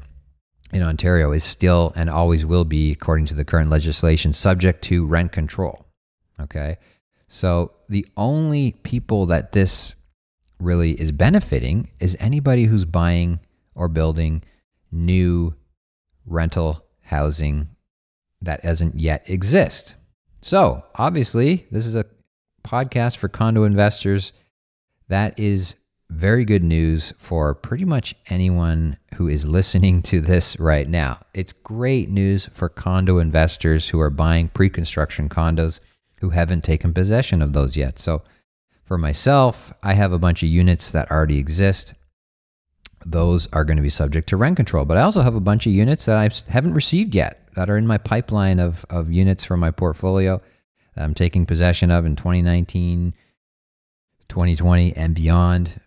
in 0.73 0.83
Ontario 0.83 1.33
is 1.33 1.45
still 1.45 1.93
and 1.97 2.09
always 2.09 2.47
will 2.47 2.65
be, 2.65 2.93
according 2.93 3.27
to 3.27 3.35
the 3.35 3.45
current 3.45 3.71
legislation, 3.71 4.33
subject 4.33 4.83
to 4.85 5.07
rent 5.07 5.33
control. 5.33 5.87
Okay. 6.41 6.79
So 7.29 7.73
the 7.89 8.07
only 8.17 8.73
people 8.83 9.27
that 9.27 9.53
this 9.53 9.95
really 10.59 10.93
is 10.93 11.13
benefiting 11.13 11.91
is 12.01 12.17
anybody 12.21 12.65
who's 12.65 12.85
buying 12.85 13.41
or 13.75 13.89
building 13.89 14.43
new 14.93 15.55
rental 16.27 16.85
housing 17.03 17.69
that 18.43 18.63
doesn't 18.63 18.99
yet 18.99 19.29
exist. 19.29 19.97
So, 20.43 20.83
obviously, 20.95 21.67
this 21.71 21.87
is 21.87 21.95
a 21.95 22.07
podcast 22.65 23.19
for 23.19 23.29
condo 23.29 23.65
investors. 23.65 24.33
That 25.09 25.39
is 25.39 25.75
very 26.11 26.45
good 26.45 26.65
news 26.65 27.15
for 27.19 27.55
pretty 27.55 27.85
much 27.85 28.15
anyone 28.29 28.97
who 29.15 29.29
is 29.29 29.45
listening 29.45 30.03
to 30.03 30.21
this 30.21 30.59
right 30.59 30.89
now. 30.89 31.21
It's 31.35 31.53
great 31.53 32.11
news 32.11 32.49
for 32.53 32.69
condo 32.69 33.19
investors 33.19 33.89
who 33.89 34.01
are 34.01 34.11
buying 34.11 34.49
pre 34.49 34.69
construction 34.69 35.29
condos 35.29 35.79
who 36.21 36.31
haven't 36.31 36.65
taken 36.65 36.93
possession 36.93 37.41
of 37.41 37.53
those 37.53 37.77
yet. 37.77 37.99
So, 37.99 38.23
for 38.85 38.99
myself, 38.99 39.73
I 39.85 39.95
have 39.95 40.13
a 40.13 40.19
bunch 40.19 40.43
of 40.43 40.49
units 40.49 40.91
that 40.91 41.11
already 41.13 41.39
exist. 41.39 41.95
Those 43.07 43.47
are 43.53 43.65
going 43.65 43.77
to 43.77 43.83
be 43.83 43.89
subject 43.89 44.29
to 44.31 44.37
rent 44.37 44.57
control. 44.57 44.85
But 44.85 44.97
I 44.97 45.03
also 45.03 45.21
have 45.21 45.37
a 45.37 45.41
bunch 45.41 45.65
of 45.67 45.73
units 45.73 46.07
that 46.07 46.17
I 46.17 46.29
haven't 46.51 46.75
received 46.75 47.15
yet 47.15 47.49
that 47.55 47.71
are 47.71 47.79
in 47.79 47.87
my 47.87 47.99
pipeline 47.99 48.59
of, 48.59 48.85
of 48.91 49.13
units 49.13 49.45
from 49.45 49.61
my 49.61 49.71
portfolio 49.71 50.43
that 50.97 51.05
I'm 51.05 51.15
taking 51.15 51.47
possession 51.47 51.93
of 51.93 52.05
in 52.05 52.17
2019, 52.17 53.15
2020, 54.29 54.97
and 54.97 55.15
beyond. 55.15 55.81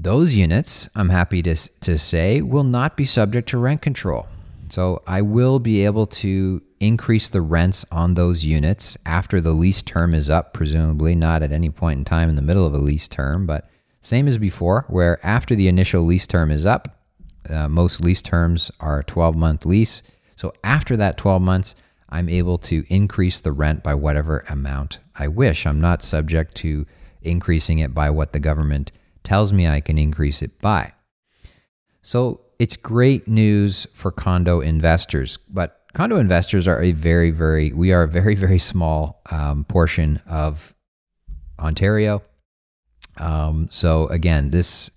Those 0.00 0.36
units, 0.36 0.88
I'm 0.94 1.08
happy 1.08 1.42
to, 1.42 1.56
to 1.56 1.98
say, 1.98 2.40
will 2.40 2.62
not 2.62 2.96
be 2.96 3.04
subject 3.04 3.48
to 3.48 3.58
rent 3.58 3.82
control. 3.82 4.28
So 4.70 5.02
I 5.08 5.22
will 5.22 5.58
be 5.58 5.84
able 5.84 6.06
to 6.06 6.62
increase 6.78 7.28
the 7.28 7.40
rents 7.40 7.84
on 7.90 8.14
those 8.14 8.44
units 8.44 8.96
after 9.04 9.40
the 9.40 9.50
lease 9.50 9.82
term 9.82 10.14
is 10.14 10.30
up, 10.30 10.52
presumably 10.52 11.16
not 11.16 11.42
at 11.42 11.50
any 11.50 11.68
point 11.68 11.98
in 11.98 12.04
time 12.04 12.28
in 12.28 12.36
the 12.36 12.42
middle 12.42 12.64
of 12.64 12.74
a 12.74 12.78
lease 12.78 13.08
term, 13.08 13.44
but 13.44 13.68
same 14.00 14.28
as 14.28 14.38
before, 14.38 14.84
where 14.88 15.18
after 15.26 15.56
the 15.56 15.66
initial 15.66 16.04
lease 16.04 16.28
term 16.28 16.52
is 16.52 16.64
up, 16.64 16.96
uh, 17.50 17.68
most 17.68 18.00
lease 18.00 18.22
terms 18.22 18.70
are 18.78 19.00
a 19.00 19.04
12 19.04 19.34
month 19.34 19.66
lease. 19.66 20.02
So 20.36 20.52
after 20.62 20.96
that 20.96 21.16
12 21.16 21.42
months, 21.42 21.74
I'm 22.08 22.28
able 22.28 22.58
to 22.58 22.84
increase 22.88 23.40
the 23.40 23.52
rent 23.52 23.82
by 23.82 23.94
whatever 23.94 24.44
amount 24.48 25.00
I 25.16 25.26
wish. 25.26 25.66
I'm 25.66 25.80
not 25.80 26.04
subject 26.04 26.54
to 26.58 26.86
increasing 27.22 27.80
it 27.80 27.92
by 27.92 28.10
what 28.10 28.32
the 28.32 28.38
government 28.38 28.92
tells 29.28 29.52
me 29.52 29.68
I 29.68 29.82
can 29.82 29.98
increase 29.98 30.40
it 30.40 30.58
by. 30.62 30.94
So 32.00 32.40
it's 32.58 32.78
great 32.78 33.28
news 33.28 33.86
for 33.92 34.10
condo 34.10 34.60
investors, 34.60 35.38
but 35.50 35.82
condo 35.92 36.16
investors 36.16 36.66
are 36.66 36.80
a 36.82 36.92
very, 36.92 37.30
very, 37.30 37.70
we 37.74 37.92
are 37.92 38.04
a 38.04 38.08
very, 38.08 38.34
very 38.34 38.58
small 38.58 39.20
um, 39.30 39.64
portion 39.64 40.18
of 40.26 40.74
Ontario. 41.58 42.22
Um, 43.18 43.68
so 43.70 44.06
again, 44.06 44.50
this, 44.50 44.90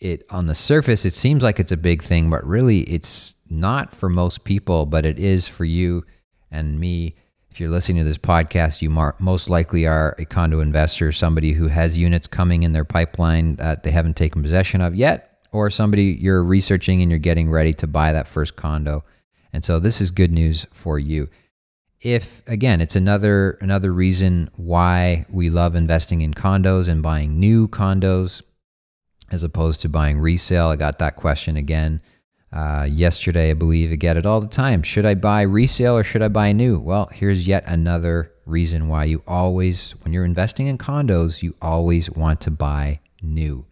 it 0.00 0.26
on 0.28 0.46
the 0.46 0.54
surface, 0.54 1.06
it 1.06 1.14
seems 1.14 1.42
like 1.42 1.58
it's 1.58 1.72
a 1.72 1.78
big 1.78 2.02
thing, 2.02 2.28
but 2.28 2.46
really 2.46 2.80
it's 2.80 3.32
not 3.48 3.94
for 3.94 4.10
most 4.10 4.44
people, 4.44 4.84
but 4.84 5.06
it 5.06 5.18
is 5.18 5.48
for 5.48 5.64
you 5.64 6.04
and 6.50 6.78
me. 6.78 7.16
If 7.60 7.64
you're 7.64 7.72
listening 7.72 7.98
to 7.98 8.04
this 8.04 8.16
podcast, 8.16 8.80
you 8.80 8.88
mar- 8.88 9.16
most 9.18 9.50
likely 9.50 9.86
are 9.86 10.16
a 10.18 10.24
condo 10.24 10.60
investor, 10.60 11.12
somebody 11.12 11.52
who 11.52 11.68
has 11.68 11.98
units 11.98 12.26
coming 12.26 12.62
in 12.62 12.72
their 12.72 12.86
pipeline 12.86 13.56
that 13.56 13.82
they 13.82 13.90
haven't 13.90 14.16
taken 14.16 14.40
possession 14.40 14.80
of 14.80 14.96
yet, 14.96 15.44
or 15.52 15.68
somebody 15.68 16.16
you're 16.18 16.42
researching 16.42 17.02
and 17.02 17.10
you're 17.10 17.18
getting 17.18 17.50
ready 17.50 17.74
to 17.74 17.86
buy 17.86 18.14
that 18.14 18.26
first 18.26 18.56
condo. 18.56 19.04
And 19.52 19.62
so 19.62 19.78
this 19.78 20.00
is 20.00 20.10
good 20.10 20.32
news 20.32 20.66
for 20.72 20.98
you. 20.98 21.28
If 22.00 22.42
again, 22.48 22.80
it's 22.80 22.96
another 22.96 23.58
another 23.60 23.92
reason 23.92 24.48
why 24.56 25.26
we 25.28 25.50
love 25.50 25.74
investing 25.74 26.22
in 26.22 26.32
condos 26.32 26.88
and 26.88 27.02
buying 27.02 27.38
new 27.38 27.68
condos 27.68 28.40
as 29.30 29.42
opposed 29.42 29.82
to 29.82 29.90
buying 29.90 30.18
resale. 30.18 30.68
I 30.68 30.76
got 30.76 30.98
that 31.00 31.16
question 31.16 31.58
again 31.58 32.00
uh, 32.52 32.86
yesterday, 32.90 33.50
I 33.50 33.54
believe. 33.54 33.92
I 33.92 33.96
get 33.96 34.16
it 34.16 34.26
all 34.26 34.40
the 34.40 34.48
time. 34.48 34.82
Should 34.82 35.06
I 35.06 35.14
buy 35.14 35.42
resale 35.42 35.96
or 35.96 36.04
should 36.04 36.22
I 36.22 36.28
buy 36.28 36.52
new? 36.52 36.78
Well, 36.78 37.08
here's 37.12 37.46
yet 37.46 37.64
another 37.66 38.32
reason 38.44 38.88
why 38.88 39.04
you 39.04 39.22
always, 39.26 39.92
when 40.02 40.12
you're 40.12 40.24
investing 40.24 40.66
in 40.66 40.78
condos, 40.78 41.42
you 41.42 41.54
always 41.62 42.10
want 42.10 42.40
to 42.42 42.50
buy 42.50 43.00
new. 43.22 43.66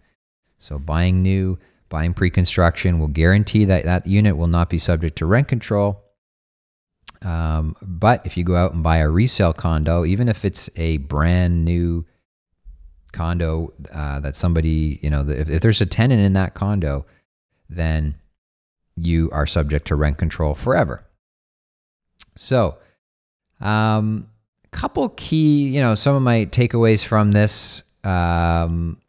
So 0.59 0.79
buying 0.79 1.23
new, 1.23 1.59
buying 1.89 2.15
pre-construction 2.15 2.99
will 2.99 3.09
guarantee 3.09 3.65
that 3.65 3.85
that 3.85 4.07
unit 4.07 4.37
will 4.37 4.49
not 4.49 4.71
be 4.71 4.79
subject 4.79 5.19
to 5.19 5.27
rent 5.27 5.49
control. 5.49 6.05
Um, 7.23 7.75
but 7.83 8.25
if 8.25 8.37
you 8.37 8.45
go 8.45 8.55
out 8.55 8.75
and 8.75 8.83
buy 8.83 8.99
a 8.99 9.09
resale 9.09 9.53
condo, 9.53 10.05
even 10.05 10.29
if 10.29 10.45
it's 10.45 10.71
a 10.77 10.99
brand 10.99 11.65
new 11.65 12.07
condo 13.13 13.73
uh, 13.93 14.21
that 14.21 14.37
somebody, 14.37 15.01
you 15.03 15.11
know, 15.11 15.29
if, 15.29 15.49
if 15.49 15.61
there's 15.63 15.81
a 15.81 15.87
tenant 15.87 16.21
in 16.21 16.35
that 16.35 16.55
condo, 16.55 17.07
then 17.69 18.15
you 18.99 19.31
are 19.33 19.47
subject 19.47 19.87
to 19.89 19.95
rent 19.95 20.19
control 20.19 20.55
forever. 20.55 21.05
So, 22.37 22.79
um, 23.61 24.29
couple 24.71 25.09
key, 25.11 25.69
you 25.69 25.81
know, 25.81 25.95
some 25.95 26.15
of 26.15 26.23
my 26.23 26.47
takeaways 26.47 27.05
from 27.05 27.33
this, 27.33 27.83
um, 28.05 29.01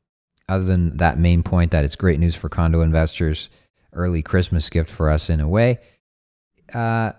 other 0.48 0.63
than 0.63 0.98
that 0.98 1.19
main 1.19 1.43
point 1.43 1.72
that 1.72 1.84
it's 1.84 1.96
great 1.96 2.19
news 2.19 2.36
for 2.36 2.50
condo 2.50 2.81
investors, 2.81 3.50
early 3.93 4.22
Christmas 4.22 4.69
gift 4.69 4.89
for 4.89 5.10
us 5.10 5.29
in 5.29 5.39
a 5.39 5.48
way. 5.48 5.79
Uh, 6.74 7.12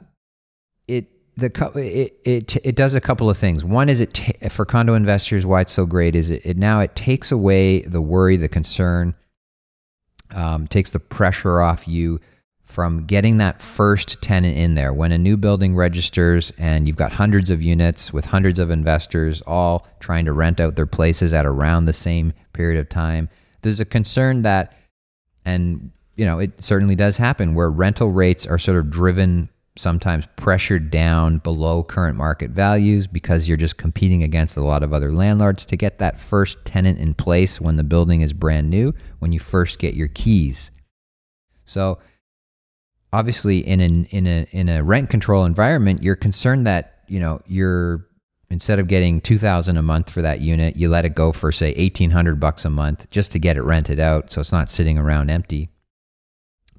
it 0.88 1.06
the 1.36 1.72
it 1.76 2.20
it 2.24 2.56
it 2.64 2.76
does 2.76 2.94
a 2.94 3.00
couple 3.00 3.30
of 3.30 3.36
things. 3.36 3.64
One 3.64 3.88
is 3.88 4.00
it 4.00 4.14
t- 4.14 4.48
for 4.48 4.64
condo 4.64 4.94
investors 4.94 5.46
why 5.46 5.62
it's 5.62 5.72
so 5.72 5.86
great 5.86 6.16
is 6.16 6.30
it, 6.30 6.44
it 6.44 6.56
now 6.56 6.80
it 6.80 6.96
takes 6.96 7.30
away 7.30 7.82
the 7.82 8.00
worry, 8.00 8.36
the 8.36 8.48
concern, 8.48 9.14
um, 10.30 10.66
takes 10.66 10.90
the 10.90 11.00
pressure 11.00 11.60
off 11.60 11.86
you 11.86 12.20
from 12.70 13.04
getting 13.06 13.36
that 13.38 13.60
first 13.60 14.22
tenant 14.22 14.56
in 14.56 14.74
there. 14.74 14.92
When 14.92 15.12
a 15.12 15.18
new 15.18 15.36
building 15.36 15.74
registers 15.74 16.52
and 16.58 16.86
you've 16.86 16.96
got 16.96 17.12
hundreds 17.12 17.50
of 17.50 17.62
units 17.62 18.12
with 18.12 18.26
hundreds 18.26 18.58
of 18.58 18.70
investors 18.70 19.42
all 19.46 19.86
trying 19.98 20.24
to 20.24 20.32
rent 20.32 20.60
out 20.60 20.76
their 20.76 20.86
places 20.86 21.34
at 21.34 21.46
around 21.46 21.84
the 21.84 21.92
same 21.92 22.32
period 22.52 22.78
of 22.78 22.88
time, 22.88 23.28
there's 23.62 23.80
a 23.80 23.84
concern 23.84 24.42
that, 24.42 24.76
and 25.44 25.90
you 26.16 26.24
know, 26.24 26.38
it 26.38 26.62
certainly 26.62 26.94
does 26.94 27.16
happen 27.16 27.54
where 27.54 27.70
rental 27.70 28.10
rates 28.10 28.46
are 28.46 28.58
sort 28.58 28.78
of 28.78 28.90
driven 28.90 29.48
sometimes 29.76 30.26
pressured 30.36 30.90
down 30.90 31.38
below 31.38 31.82
current 31.82 32.16
market 32.16 32.50
values 32.50 33.06
because 33.06 33.48
you're 33.48 33.56
just 33.56 33.76
competing 33.76 34.22
against 34.22 34.56
a 34.56 34.62
lot 34.62 34.82
of 34.82 34.92
other 34.92 35.12
landlords 35.12 35.64
to 35.64 35.76
get 35.76 35.98
that 35.98 36.20
first 36.20 36.64
tenant 36.64 36.98
in 36.98 37.14
place 37.14 37.60
when 37.60 37.76
the 37.76 37.84
building 37.84 38.20
is 38.20 38.32
brand 38.32 38.68
new, 38.68 38.92
when 39.20 39.32
you 39.32 39.38
first 39.40 39.78
get 39.78 39.94
your 39.94 40.08
keys. 40.08 40.70
So, 41.64 41.98
obviously 43.12 43.58
in 43.58 43.80
an 43.80 44.04
in 44.06 44.26
a 44.26 44.46
in 44.50 44.68
a 44.68 44.82
rent 44.82 45.10
control 45.10 45.44
environment, 45.44 46.02
you're 46.02 46.16
concerned 46.16 46.66
that, 46.66 47.02
you 47.08 47.20
know, 47.20 47.40
you're 47.46 48.06
instead 48.50 48.78
of 48.78 48.88
getting 48.88 49.20
2000 49.20 49.76
a 49.76 49.82
month 49.82 50.10
for 50.10 50.22
that 50.22 50.40
unit, 50.40 50.76
you 50.76 50.88
let 50.88 51.04
it 51.04 51.14
go 51.14 51.32
for 51.32 51.52
say 51.52 51.72
1800 51.74 52.40
bucks 52.40 52.64
a 52.64 52.70
month 52.70 53.08
just 53.10 53.30
to 53.32 53.38
get 53.38 53.56
it 53.56 53.62
rented 53.62 54.00
out 54.00 54.32
so 54.32 54.40
it's 54.40 54.52
not 54.52 54.68
sitting 54.68 54.98
around 54.98 55.30
empty. 55.30 55.70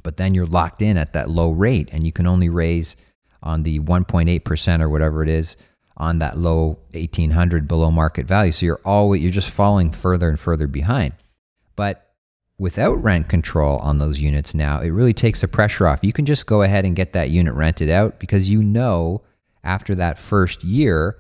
But 0.03 0.17
then 0.17 0.33
you're 0.33 0.45
locked 0.45 0.81
in 0.81 0.97
at 0.97 1.13
that 1.13 1.29
low 1.29 1.51
rate 1.51 1.89
and 1.91 2.05
you 2.05 2.11
can 2.11 2.27
only 2.27 2.49
raise 2.49 2.95
on 3.41 3.63
the 3.63 3.79
1.8% 3.79 4.81
or 4.81 4.89
whatever 4.89 5.23
it 5.23 5.29
is 5.29 5.55
on 5.97 6.19
that 6.19 6.37
low 6.37 6.79
1800 6.93 7.67
below 7.67 7.91
market 7.91 8.25
value. 8.25 8.51
So 8.51 8.65
you're 8.65 8.81
always 8.83 9.21
you're 9.21 9.31
just 9.31 9.49
falling 9.49 9.91
further 9.91 10.29
and 10.29 10.39
further 10.39 10.67
behind. 10.67 11.13
But 11.75 12.10
without 12.61 13.01
rent 13.01 13.27
control 13.27 13.79
on 13.79 13.97
those 13.97 14.19
units 14.19 14.53
now, 14.53 14.79
it 14.79 14.91
really 14.91 15.15
takes 15.15 15.41
the 15.41 15.47
pressure 15.47 15.87
off. 15.87 15.99
You 16.03 16.13
can 16.13 16.27
just 16.27 16.45
go 16.45 16.61
ahead 16.61 16.85
and 16.85 16.95
get 16.95 17.11
that 17.13 17.31
unit 17.31 17.55
rented 17.55 17.89
out 17.89 18.19
because 18.19 18.51
you 18.51 18.61
know 18.61 19.23
after 19.63 19.95
that 19.95 20.19
first 20.19 20.63
year, 20.63 21.17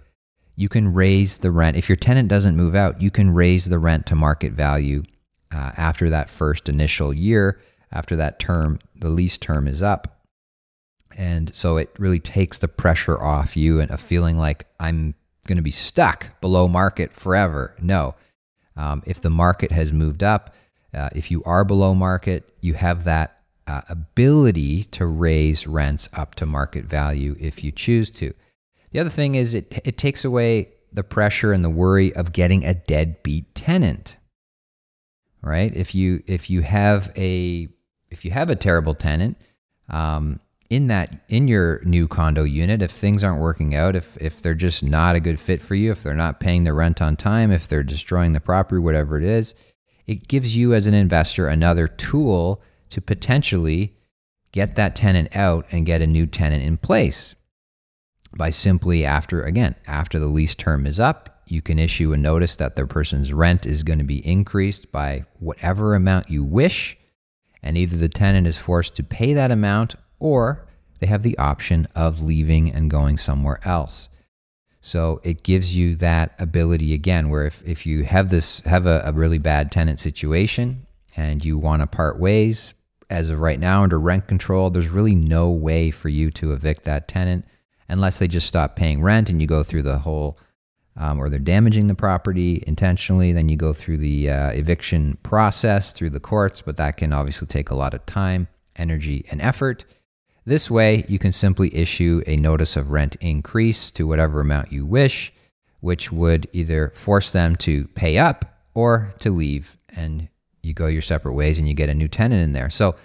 you 0.55 0.69
can 0.69 0.93
raise 0.93 1.39
the 1.39 1.49
rent. 1.49 1.77
If 1.77 1.89
your 1.89 1.95
tenant 1.95 2.29
doesn't 2.29 2.55
move 2.55 2.75
out, 2.75 3.01
you 3.01 3.09
can 3.09 3.33
raise 3.33 3.65
the 3.65 3.79
rent 3.79 4.05
to 4.05 4.15
market 4.15 4.53
value 4.53 5.01
uh, 5.51 5.71
after 5.77 6.11
that 6.11 6.29
first 6.29 6.69
initial 6.69 7.11
year, 7.11 7.59
after 7.91 8.15
that 8.17 8.37
term, 8.37 8.77
the 8.95 9.09
lease 9.09 9.39
term 9.39 9.67
is 9.67 9.81
up. 9.81 10.21
And 11.17 11.53
so 11.55 11.77
it 11.77 11.89
really 11.97 12.19
takes 12.19 12.59
the 12.59 12.67
pressure 12.67 13.19
off 13.19 13.57
you 13.57 13.79
and 13.79 13.89
a 13.89 13.97
feeling 13.97 14.37
like 14.37 14.67
I'm 14.79 15.15
going 15.47 15.57
to 15.57 15.63
be 15.63 15.71
stuck 15.71 16.39
below 16.39 16.67
market 16.67 17.13
forever. 17.13 17.75
No. 17.81 18.13
Um, 18.75 19.01
if 19.07 19.21
the 19.21 19.31
market 19.31 19.71
has 19.71 19.91
moved 19.91 20.21
up, 20.21 20.53
uh, 20.93 21.09
if 21.15 21.31
you 21.31 21.41
are 21.45 21.63
below 21.63 21.93
market, 21.93 22.53
you 22.61 22.73
have 22.73 23.03
that 23.05 23.39
uh, 23.67 23.81
ability 23.89 24.83
to 24.85 25.05
raise 25.05 25.67
rents 25.67 26.09
up 26.13 26.35
to 26.35 26.45
market 26.45 26.85
value 26.85 27.35
if 27.39 27.63
you 27.63 27.71
choose 27.71 28.09
to. 28.09 28.33
The 28.91 28.99
other 28.99 29.09
thing 29.09 29.35
is 29.35 29.53
it, 29.53 29.81
it 29.85 29.97
takes 29.97 30.25
away 30.25 30.73
the 30.91 31.03
pressure 31.03 31.53
and 31.53 31.63
the 31.63 31.69
worry 31.69 32.13
of 32.13 32.33
getting 32.33 32.65
a 32.65 32.73
deadbeat 32.73 33.55
tenant. 33.55 34.17
Right? 35.41 35.75
If 35.75 35.95
you 35.95 36.21
if 36.27 36.49
you 36.49 36.61
have 36.61 37.11
a 37.17 37.67
if 38.11 38.25
you 38.25 38.31
have 38.31 38.49
a 38.49 38.55
terrible 38.55 38.93
tenant, 38.93 39.37
um, 39.89 40.39
in 40.71 40.87
that 40.87 41.13
in 41.27 41.49
your 41.49 41.81
new 41.83 42.07
condo 42.07 42.43
unit 42.43 42.81
if 42.81 42.91
things 42.91 43.25
aren't 43.25 43.41
working 43.41 43.75
out 43.75 43.93
if 43.93 44.17
if 44.21 44.41
they're 44.41 44.53
just 44.53 44.81
not 44.81 45.17
a 45.17 45.19
good 45.19 45.37
fit 45.37 45.61
for 45.61 45.75
you 45.75 45.91
if 45.91 46.01
they're 46.01 46.15
not 46.15 46.39
paying 46.39 46.63
the 46.63 46.71
rent 46.71 47.01
on 47.01 47.17
time 47.17 47.51
if 47.51 47.67
they're 47.67 47.83
destroying 47.83 48.31
the 48.31 48.39
property 48.39 48.79
whatever 48.79 49.17
it 49.17 49.23
is 49.23 49.53
it 50.07 50.27
gives 50.27 50.55
you 50.55 50.73
as 50.73 50.85
an 50.85 50.93
investor 50.93 51.47
another 51.47 51.87
tool 51.87 52.61
to 52.89 53.01
potentially 53.01 53.95
get 54.51 54.75
that 54.75 54.95
tenant 54.95 55.35
out 55.35 55.65
and 55.71 55.85
get 55.85 56.01
a 56.01 56.07
new 56.07 56.25
tenant 56.25 56.63
in 56.63 56.77
place. 56.77 57.35
By 58.35 58.49
simply 58.49 59.03
after 59.05 59.43
again 59.43 59.75
after 59.87 60.19
the 60.19 60.27
lease 60.27 60.55
term 60.55 60.85
is 60.85 60.99
up 60.99 61.31
you 61.51 61.61
can 61.61 61.77
issue 61.77 62.13
a 62.13 62.17
notice 62.17 62.55
that 62.55 62.77
their 62.77 62.87
person's 62.87 63.33
rent 63.33 63.65
is 63.65 63.83
going 63.83 63.99
to 63.99 64.05
be 64.05 64.25
increased 64.25 64.91
by 64.91 65.23
whatever 65.39 65.95
amount 65.95 66.29
you 66.29 66.43
wish 66.43 66.97
and 67.61 67.77
either 67.77 67.97
the 67.97 68.09
tenant 68.09 68.47
is 68.47 68.57
forced 68.57 68.95
to 68.95 69.03
pay 69.03 69.33
that 69.33 69.51
amount 69.51 69.95
or 70.17 70.65
they 70.99 71.07
have 71.07 71.23
the 71.23 71.37
option 71.37 71.87
of 71.93 72.21
leaving 72.21 72.71
and 72.71 72.89
going 72.89 73.17
somewhere 73.17 73.59
else 73.63 74.07
so 74.81 75.21
it 75.23 75.43
gives 75.43 75.75
you 75.75 75.95
that 75.97 76.33
ability 76.39 76.93
again, 76.93 77.29
where 77.29 77.45
if, 77.45 77.61
if 77.65 77.85
you 77.85 78.03
have 78.03 78.29
this 78.29 78.61
have 78.61 78.87
a, 78.87 79.03
a 79.05 79.13
really 79.13 79.37
bad 79.37 79.71
tenant 79.71 79.99
situation 79.99 80.87
and 81.15 81.45
you 81.45 81.57
want 81.57 81.83
to 81.83 81.87
part 81.87 82.19
ways, 82.19 82.73
as 83.11 83.29
of 83.29 83.39
right 83.39 83.59
now 83.59 83.83
under 83.83 83.99
rent 83.99 84.27
control, 84.27 84.69
there's 84.69 84.89
really 84.89 85.13
no 85.13 85.51
way 85.51 85.91
for 85.91 86.09
you 86.09 86.31
to 86.31 86.51
evict 86.51 86.83
that 86.85 87.07
tenant 87.07 87.45
unless 87.89 88.17
they 88.17 88.27
just 88.27 88.47
stop 88.47 88.75
paying 88.75 89.03
rent 89.03 89.29
and 89.29 89.39
you 89.39 89.47
go 89.47 89.61
through 89.63 89.83
the 89.83 89.99
whole, 89.99 90.39
um, 90.95 91.19
or 91.19 91.29
they're 91.29 91.39
damaging 91.39 91.87
the 91.87 91.93
property 91.93 92.63
intentionally. 92.65 93.33
Then 93.33 93.49
you 93.49 93.57
go 93.57 93.73
through 93.73 93.97
the 93.97 94.31
uh, 94.31 94.49
eviction 94.51 95.17
process 95.21 95.93
through 95.93 96.11
the 96.11 96.19
courts, 96.19 96.61
but 96.61 96.77
that 96.77 96.97
can 96.97 97.13
obviously 97.13 97.47
take 97.47 97.69
a 97.69 97.75
lot 97.75 97.93
of 97.93 98.03
time, 98.05 98.47
energy, 98.77 99.25
and 99.29 99.41
effort. 99.41 99.85
This 100.45 100.71
way, 100.71 101.05
you 101.07 101.19
can 101.19 101.31
simply 101.31 101.75
issue 101.75 102.23
a 102.25 102.35
notice 102.35 102.75
of 102.75 102.89
rent 102.89 103.15
increase 103.21 103.91
to 103.91 104.07
whatever 104.07 104.41
amount 104.41 104.71
you 104.71 104.85
wish, 104.85 105.31
which 105.81 106.11
would 106.11 106.47
either 106.51 106.89
force 106.95 107.31
them 107.31 107.55
to 107.57 107.87
pay 107.89 108.17
up 108.17 108.45
or 108.73 109.13
to 109.19 109.29
leave, 109.29 109.77
and 109.89 110.29
you 110.63 110.73
go 110.73 110.87
your 110.87 111.01
separate 111.01 111.33
ways 111.33 111.59
and 111.59 111.67
you 111.67 111.73
get 111.73 111.89
a 111.89 111.93
new 111.93 112.07
tenant 112.07 112.41
in 112.41 112.53
there. 112.53 112.69
So, 112.69 112.95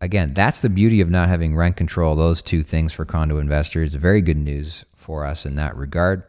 again, 0.00 0.32
that's 0.32 0.60
the 0.60 0.70
beauty 0.70 1.00
of 1.00 1.10
not 1.10 1.28
having 1.28 1.56
rent 1.56 1.76
control. 1.76 2.14
Those 2.14 2.42
two 2.42 2.62
things 2.62 2.92
for 2.92 3.04
condo 3.04 3.38
investors, 3.38 3.94
very 3.94 4.22
good 4.22 4.38
news 4.38 4.84
for 4.94 5.24
us 5.24 5.44
in 5.44 5.56
that 5.56 5.76
regard. 5.76 6.22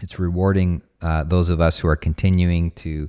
It's 0.00 0.18
rewarding 0.18 0.82
uh, 1.00 1.24
those 1.24 1.50
of 1.50 1.60
us 1.60 1.78
who 1.78 1.88
are 1.88 1.96
continuing 1.96 2.70
to, 2.72 3.08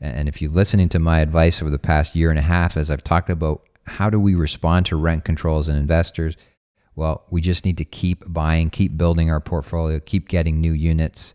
and 0.00 0.28
if 0.28 0.40
you're 0.40 0.50
listening 0.50 0.88
to 0.90 0.98
my 0.98 1.20
advice 1.20 1.60
over 1.60 1.70
the 1.70 1.78
past 1.78 2.14
year 2.14 2.30
and 2.30 2.38
a 2.38 2.42
half, 2.42 2.76
as 2.76 2.90
I've 2.90 3.04
talked 3.04 3.30
about 3.30 3.68
how 3.84 4.10
do 4.10 4.20
we 4.20 4.34
respond 4.34 4.86
to 4.86 4.96
rent 4.96 5.24
controls 5.24 5.68
and 5.68 5.78
investors? 5.78 6.36
Well, 6.96 7.24
we 7.30 7.40
just 7.40 7.64
need 7.64 7.78
to 7.78 7.84
keep 7.84 8.24
buying, 8.26 8.70
keep 8.70 8.96
building 8.96 9.30
our 9.30 9.40
portfolio, 9.40 10.00
keep 10.00 10.28
getting 10.28 10.60
new 10.60 10.72
units, 10.72 11.34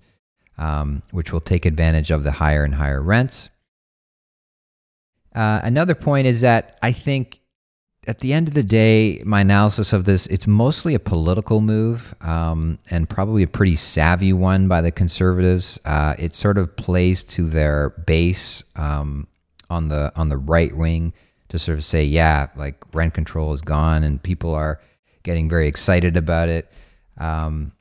um, 0.58 1.02
which 1.12 1.32
will 1.32 1.40
take 1.40 1.66
advantage 1.66 2.12
of 2.12 2.24
the 2.24 2.34
higher 2.34 2.64
and 2.64 2.76
higher 2.76 3.02
rents. 3.02 3.50
Uh, 5.34 5.60
another 5.64 5.96
point 5.96 6.28
is 6.28 6.42
that 6.42 6.78
I 6.82 6.92
think 6.92 7.40
at 8.08 8.20
the 8.20 8.34
end 8.34 8.48
of 8.48 8.54
the 8.54 8.64
day, 8.64 9.22
my 9.26 9.42
analysis 9.42 9.92
of 9.92 10.06
this, 10.06 10.28
it's 10.28 10.48
mostly 10.48 10.94
a 10.94 11.00
political 11.00 11.60
move 11.60 12.14
um, 12.22 12.78
and 12.92 13.10
probably 13.10 13.44
a 13.44 13.48
pretty 13.48 13.76
savvy 13.76 14.32
one 14.32 14.68
by 14.68 14.82
the 14.82 14.92
conservatives. 14.92 15.80
Uh, 15.86 16.16
it 16.20 16.36
sort 16.36 16.58
of 16.58 16.76
plays 16.76 17.24
to 17.24 17.50
their 17.50 17.90
base 18.06 18.64
um, 18.76 19.28
on 19.70 19.88
the 19.88 20.12
on 20.16 20.30
the 20.30 20.38
right 20.38 20.76
wing 20.76 21.14
to 21.50 21.60
sort 21.60 21.78
of 21.78 21.84
say, 21.84 22.04
yeah, 22.04 22.48
like 22.56 22.76
rent 22.94 23.14
control 23.14 23.54
is 23.54 23.62
gone 23.62 24.04
and 24.04 24.22
people 24.22 24.54
are 24.54 24.80
getting 25.24 25.50
very 25.50 25.68
excited 25.68 26.18
about 26.18 26.50
it. 26.50 26.72
Um, 27.18 27.72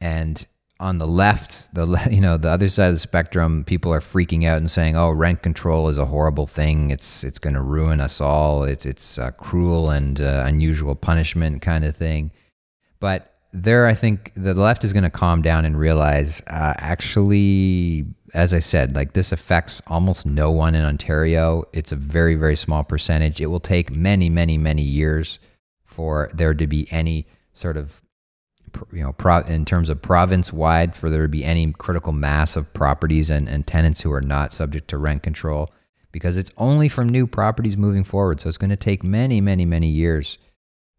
and 0.00 0.46
on 0.82 0.98
the 0.98 1.06
left, 1.06 1.72
the 1.74 1.86
you 2.10 2.20
know 2.20 2.36
the 2.36 2.48
other 2.50 2.68
side 2.68 2.88
of 2.88 2.94
the 2.94 3.00
spectrum, 3.00 3.64
people 3.64 3.92
are 3.92 4.00
freaking 4.00 4.44
out 4.44 4.58
and 4.58 4.70
saying, 4.70 4.96
"Oh, 4.96 5.10
rent 5.10 5.42
control 5.42 5.88
is 5.88 5.96
a 5.96 6.06
horrible 6.06 6.46
thing. 6.46 6.90
It's 6.90 7.24
it's 7.24 7.38
going 7.38 7.54
to 7.54 7.62
ruin 7.62 8.00
us 8.00 8.20
all. 8.20 8.64
It's 8.64 8.84
it's 8.84 9.16
a 9.16 9.32
cruel 9.32 9.90
and 9.90 10.20
uh, 10.20 10.44
unusual 10.46 10.94
punishment 10.94 11.62
kind 11.62 11.84
of 11.84 11.96
thing." 11.96 12.32
But 12.98 13.32
there, 13.52 13.86
I 13.86 13.94
think 13.94 14.32
the 14.34 14.54
left 14.54 14.84
is 14.84 14.92
going 14.92 15.04
to 15.04 15.10
calm 15.10 15.42
down 15.42 15.64
and 15.64 15.78
realize, 15.78 16.40
uh, 16.46 16.74
actually, 16.78 18.06
as 18.34 18.54
I 18.54 18.60
said, 18.60 18.94
like 18.94 19.12
this 19.12 19.32
affects 19.32 19.82
almost 19.86 20.26
no 20.26 20.50
one 20.50 20.74
in 20.74 20.84
Ontario. 20.84 21.64
It's 21.72 21.92
a 21.92 21.96
very 21.96 22.34
very 22.34 22.56
small 22.56 22.84
percentage. 22.84 23.40
It 23.40 23.46
will 23.46 23.60
take 23.60 23.94
many 23.94 24.28
many 24.30 24.58
many 24.58 24.82
years 24.82 25.38
for 25.84 26.30
there 26.32 26.54
to 26.54 26.66
be 26.66 26.88
any 26.90 27.26
sort 27.52 27.76
of 27.76 28.02
you 28.92 29.02
know, 29.02 29.12
pro, 29.12 29.40
in 29.40 29.64
terms 29.64 29.88
of 29.88 30.00
province 30.00 30.52
wide, 30.52 30.96
for 30.96 31.10
there 31.10 31.22
to 31.22 31.28
be 31.28 31.44
any 31.44 31.72
critical 31.72 32.12
mass 32.12 32.56
of 32.56 32.72
properties 32.72 33.30
and, 33.30 33.48
and 33.48 33.66
tenants 33.66 34.00
who 34.00 34.12
are 34.12 34.22
not 34.22 34.52
subject 34.52 34.88
to 34.88 34.98
rent 34.98 35.22
control, 35.22 35.70
because 36.10 36.36
it's 36.36 36.50
only 36.56 36.88
from 36.88 37.08
new 37.08 37.26
properties 37.26 37.76
moving 37.76 38.04
forward. 38.04 38.40
So 38.40 38.48
it's 38.48 38.58
going 38.58 38.70
to 38.70 38.76
take 38.76 39.04
many, 39.04 39.40
many, 39.40 39.64
many 39.64 39.88
years 39.88 40.38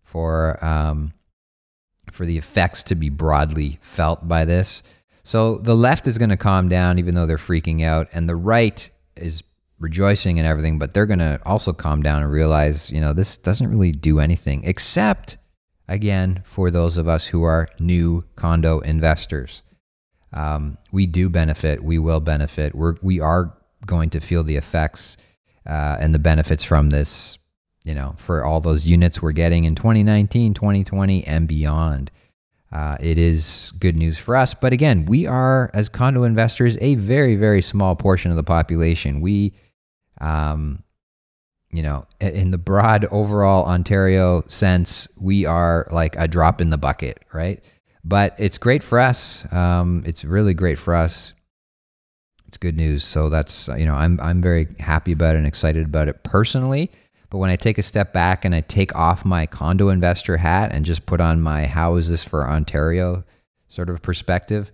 for 0.04 0.64
um, 0.64 1.14
for 2.12 2.26
the 2.26 2.38
effects 2.38 2.84
to 2.84 2.96
be 2.96 3.10
broadly 3.10 3.80
felt 3.82 4.28
by 4.28 4.46
this. 4.46 4.84
So 5.24 5.58
the 5.58 5.76
left 5.76 6.08
is 6.08 6.18
going 6.18 6.30
to 6.30 6.38
calm 6.38 6.70
down, 6.70 7.00
even 7.00 7.16
though 7.16 7.26
they're 7.26 7.38
freaking 7.38 7.84
out, 7.84 8.10
and 8.12 8.28
the 8.28 8.36
right 8.36 8.90
is 9.16 9.44
rejoicing 9.80 10.38
and 10.38 10.48
everything, 10.48 10.80
but 10.80 10.94
they're 10.94 11.06
going 11.06 11.20
to 11.20 11.40
also 11.46 11.74
calm 11.74 12.02
down 12.02 12.22
and 12.22 12.32
realize, 12.32 12.92
you 12.92 13.02
know, 13.02 13.14
this 13.14 13.38
doesn't 13.38 13.70
really 13.70 13.92
do 13.92 14.20
anything 14.20 14.64
except 14.64 15.38
again, 15.88 16.42
for 16.46 16.72
those 16.72 16.98
of 16.98 17.08
us 17.08 17.28
who 17.28 17.44
are 17.44 17.68
new 17.80 18.24
condo 18.36 18.80
investors. 18.80 19.64
Um, 20.32 20.78
we 20.92 21.06
do 21.06 21.30
benefit. 21.30 21.84
We 21.84 22.00
will 22.00 22.20
benefit. 22.20 22.74
We're, 22.74 22.96
we 23.02 23.20
are 23.20 23.56
going 23.86 24.10
to 24.12 24.20
feel 24.20 24.44
the 24.44 24.56
effects 24.56 25.18
uh, 25.68 25.98
and 26.00 26.14
the 26.14 26.20
benefits 26.20 26.64
from 26.64 26.90
this, 26.90 27.38
you 27.84 27.94
know, 27.94 28.16
for 28.18 28.44
all 28.44 28.62
those 28.62 28.86
units 28.86 29.22
we're 29.22 29.32
getting 29.32 29.66
in 29.66 29.76
2019, 29.76 30.54
2020, 30.54 31.24
and 31.26 31.48
beyond. 31.48 32.10
Uh, 32.74 32.98
it 33.00 33.20
is 33.20 33.72
good 33.80 33.96
news 33.96 34.18
for 34.18 34.36
us. 34.36 34.56
But 34.56 34.74
again, 34.74 35.06
we 35.06 35.28
are, 35.28 35.70
as 35.76 35.90
condo 35.90 36.24
investors, 36.24 36.76
a 36.82 36.96
very, 36.96 37.36
very 37.36 37.62
small 37.62 37.96
portion 37.96 38.32
of 38.32 38.38
the 38.38 38.44
population. 38.44 39.22
We, 39.22 39.54
um, 40.20 40.84
you 41.72 41.84
know, 41.84 42.08
in 42.20 42.50
the 42.50 42.58
broad 42.58 43.06
overall 43.12 43.66
Ontario 43.66 44.44
sense, 44.48 45.08
we 45.20 45.46
are 45.46 45.88
like 45.92 46.16
a 46.18 46.28
drop 46.28 46.62
in 46.62 46.72
the 46.72 46.78
bucket, 46.80 47.24
right? 47.32 47.64
But 48.04 48.34
it's 48.40 48.58
great 48.58 48.84
for 48.84 49.00
us. 49.00 49.46
Um, 49.54 50.02
it's 50.04 50.26
really 50.26 50.56
great 50.56 50.80
for 50.80 50.96
us. 50.96 51.34
It's 52.48 52.58
good 52.58 52.76
news. 52.76 53.04
So 53.04 53.30
that's 53.30 53.68
you 53.68 53.86
know, 53.86 53.96
I'm 53.96 54.20
I'm 54.20 54.42
very 54.42 54.68
happy 54.80 55.12
about 55.12 55.36
it 55.36 55.40
and 55.40 55.48
excited 55.48 55.86
about 55.86 56.08
it 56.08 56.24
personally. 56.24 56.92
But 57.34 57.40
when 57.40 57.50
I 57.50 57.56
take 57.56 57.80
a 57.80 57.84
step 57.84 58.14
back 58.14 58.46
and 58.46 58.54
I 58.54 58.62
take 58.62 58.96
off 58.96 59.26
my 59.26 59.48
condo 59.48 59.90
investor 59.90 60.38
hat 60.38 60.72
and 60.72 60.86
just 60.86 61.08
put 61.08 61.20
on 61.20 61.42
my 61.42 61.66
how 61.66 61.96
is 61.96 62.08
this 62.08 62.24
for 62.24 62.48
Ontario 62.48 63.24
sort 63.68 63.90
of 63.90 64.04
perspective, 64.04 64.72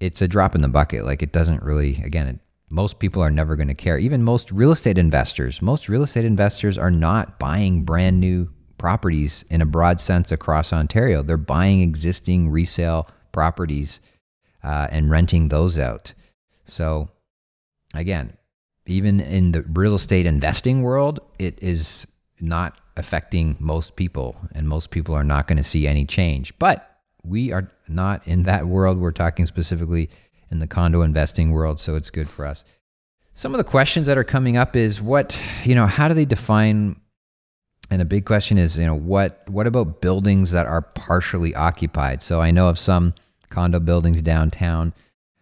it's 0.00 0.22
a 0.22 0.26
drop 0.26 0.54
in 0.54 0.62
the 0.62 0.68
bucket. 0.68 1.04
Like 1.04 1.22
it 1.22 1.30
doesn't 1.30 1.62
really, 1.62 2.02
again, 2.02 2.26
it 2.26 2.38
most 2.70 3.00
people 3.00 3.22
are 3.22 3.30
never 3.30 3.54
going 3.54 3.68
to 3.68 3.74
care. 3.74 3.98
Even 3.98 4.22
most 4.22 4.50
real 4.50 4.72
estate 4.72 4.96
investors, 4.96 5.60
most 5.60 5.90
real 5.90 6.02
estate 6.02 6.24
investors 6.24 6.78
are 6.78 6.90
not 6.90 7.38
buying 7.38 7.84
brand 7.84 8.18
new 8.18 8.48
properties 8.78 9.44
in 9.50 9.60
a 9.60 9.66
broad 9.66 10.00
sense 10.00 10.32
across 10.32 10.72
Ontario. 10.72 11.22
They're 11.22 11.36
buying 11.36 11.82
existing 11.82 12.48
resale 12.48 13.10
properties 13.30 14.00
uh, 14.64 14.86
and 14.90 15.10
renting 15.10 15.48
those 15.48 15.78
out. 15.78 16.14
So, 16.64 17.10
again, 17.92 18.38
even 18.90 19.20
in 19.20 19.52
the 19.52 19.62
real 19.62 19.94
estate 19.94 20.26
investing 20.26 20.82
world, 20.82 21.20
it 21.38 21.58
is 21.62 22.06
not 22.40 22.78
affecting 22.96 23.56
most 23.60 23.96
people, 23.96 24.36
and 24.52 24.68
most 24.68 24.90
people 24.90 25.14
are 25.14 25.24
not 25.24 25.46
going 25.46 25.58
to 25.58 25.64
see 25.64 25.86
any 25.86 26.04
change. 26.04 26.58
But 26.58 26.98
we 27.22 27.52
are 27.52 27.70
not 27.88 28.26
in 28.26 28.42
that 28.44 28.66
world. 28.66 28.98
We're 28.98 29.12
talking 29.12 29.46
specifically 29.46 30.10
in 30.50 30.58
the 30.58 30.66
condo 30.66 31.02
investing 31.02 31.52
world, 31.52 31.80
so 31.80 31.94
it's 31.94 32.10
good 32.10 32.28
for 32.28 32.44
us. 32.44 32.64
Some 33.34 33.54
of 33.54 33.58
the 33.58 33.64
questions 33.64 34.06
that 34.06 34.18
are 34.18 34.24
coming 34.24 34.56
up 34.56 34.74
is 34.74 35.00
what, 35.00 35.40
you 35.64 35.74
know, 35.74 35.86
how 35.86 36.08
do 36.08 36.14
they 36.14 36.24
define 36.24 36.96
and 37.90 38.00
a 38.00 38.04
big 38.04 38.24
question 38.24 38.56
is, 38.56 38.78
you 38.78 38.86
know, 38.86 38.94
what 38.94 39.42
what 39.48 39.66
about 39.66 40.00
buildings 40.00 40.52
that 40.52 40.66
are 40.66 40.82
partially 40.82 41.54
occupied? 41.54 42.22
So 42.22 42.40
I 42.40 42.52
know 42.52 42.68
of 42.68 42.78
some 42.78 43.14
condo 43.48 43.80
buildings 43.80 44.22
downtown, 44.22 44.94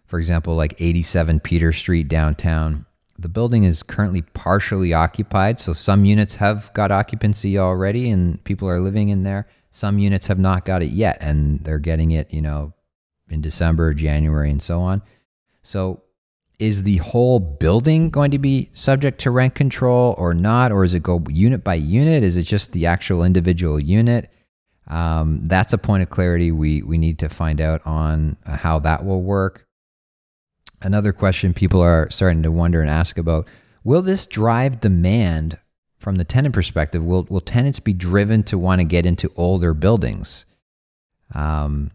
for 0.07 0.19
example, 0.19 0.55
like 0.57 0.81
87 0.81 1.41
Peter 1.41 1.73
Street 1.73 2.09
downtown. 2.09 2.87
The 3.19 3.29
building 3.29 3.65
is 3.65 3.83
currently 3.83 4.23
partially 4.23 4.95
occupied, 4.95 5.59
so 5.59 5.73
some 5.73 6.05
units 6.05 6.37
have 6.37 6.73
got 6.73 6.93
occupancy 6.93 7.59
already 7.59 8.11
and 8.11 8.43
people 8.45 8.69
are 8.69 8.81
living 8.81 9.09
in 9.09 9.25
there. 9.25 9.49
Some 9.73 9.99
units 9.99 10.29
have 10.29 10.39
not 10.39 10.65
got 10.65 10.83
it 10.83 10.91
yet 10.91 11.19
and 11.21 11.65
they're 11.65 11.81
getting 11.81 12.13
it, 12.13 12.33
you 12.33 12.41
know, 12.41 12.75
in 13.29 13.41
December, 13.41 13.93
January, 13.93 14.51
and 14.51 14.63
so 14.63 14.81
on. 14.81 15.03
So, 15.63 16.03
is 16.59 16.83
the 16.83 16.97
whole 16.97 17.39
building 17.39 18.11
going 18.11 18.33
to 18.33 18.39
be 18.39 18.71
subject 18.73 19.21
to 19.21 19.31
rent 19.31 19.55
control 19.55 20.15
or 20.19 20.35
not? 20.35 20.73
Or 20.73 20.83
is 20.83 20.93
it 20.93 21.05
go 21.05 21.23
unit 21.29 21.63
by 21.63 21.75
unit? 21.75 22.25
Is 22.25 22.37
it 22.37 22.43
just 22.43 22.73
the 22.73 22.87
actual 22.87 23.23
individual 23.23 23.79
unit? 23.79 24.29
Um, 24.89 25.43
that's 25.45 25.73
a 25.73 25.79
point 25.79 26.03
of 26.03 26.11
clarity 26.11 26.51
we, 26.51 26.83
we 26.83 26.99
need 26.99 27.21
to 27.21 27.29
find 27.29 27.61
out 27.61 27.81
on 27.87 28.37
how 28.45 28.81
that 28.81 29.05
will 29.05 29.23
work. 29.23 29.68
Another 30.81 31.12
question 31.12 31.55
people 31.55 31.81
are 31.81 32.09
starting 32.11 32.43
to 32.43 32.53
wonder 32.53 32.81
and 32.81 32.91
ask 32.91 33.19
about 33.19 33.49
will 33.85 34.03
this 34.03 34.27
drive 34.27 34.81
demand 34.81 35.59
from 35.97 36.17
the 36.17 36.25
tenant 36.25 36.55
perspective? 36.55 37.03
Will, 37.03 37.27
will 37.29 37.41
tenants 37.41 37.81
be 37.81 37.93
driven 37.93 38.43
to 38.45 38.59
want 38.59 38.81
to 38.81 38.85
get 38.85 39.05
into 39.05 39.33
older 39.37 39.75
buildings? 39.75 40.45
Um, 41.35 41.91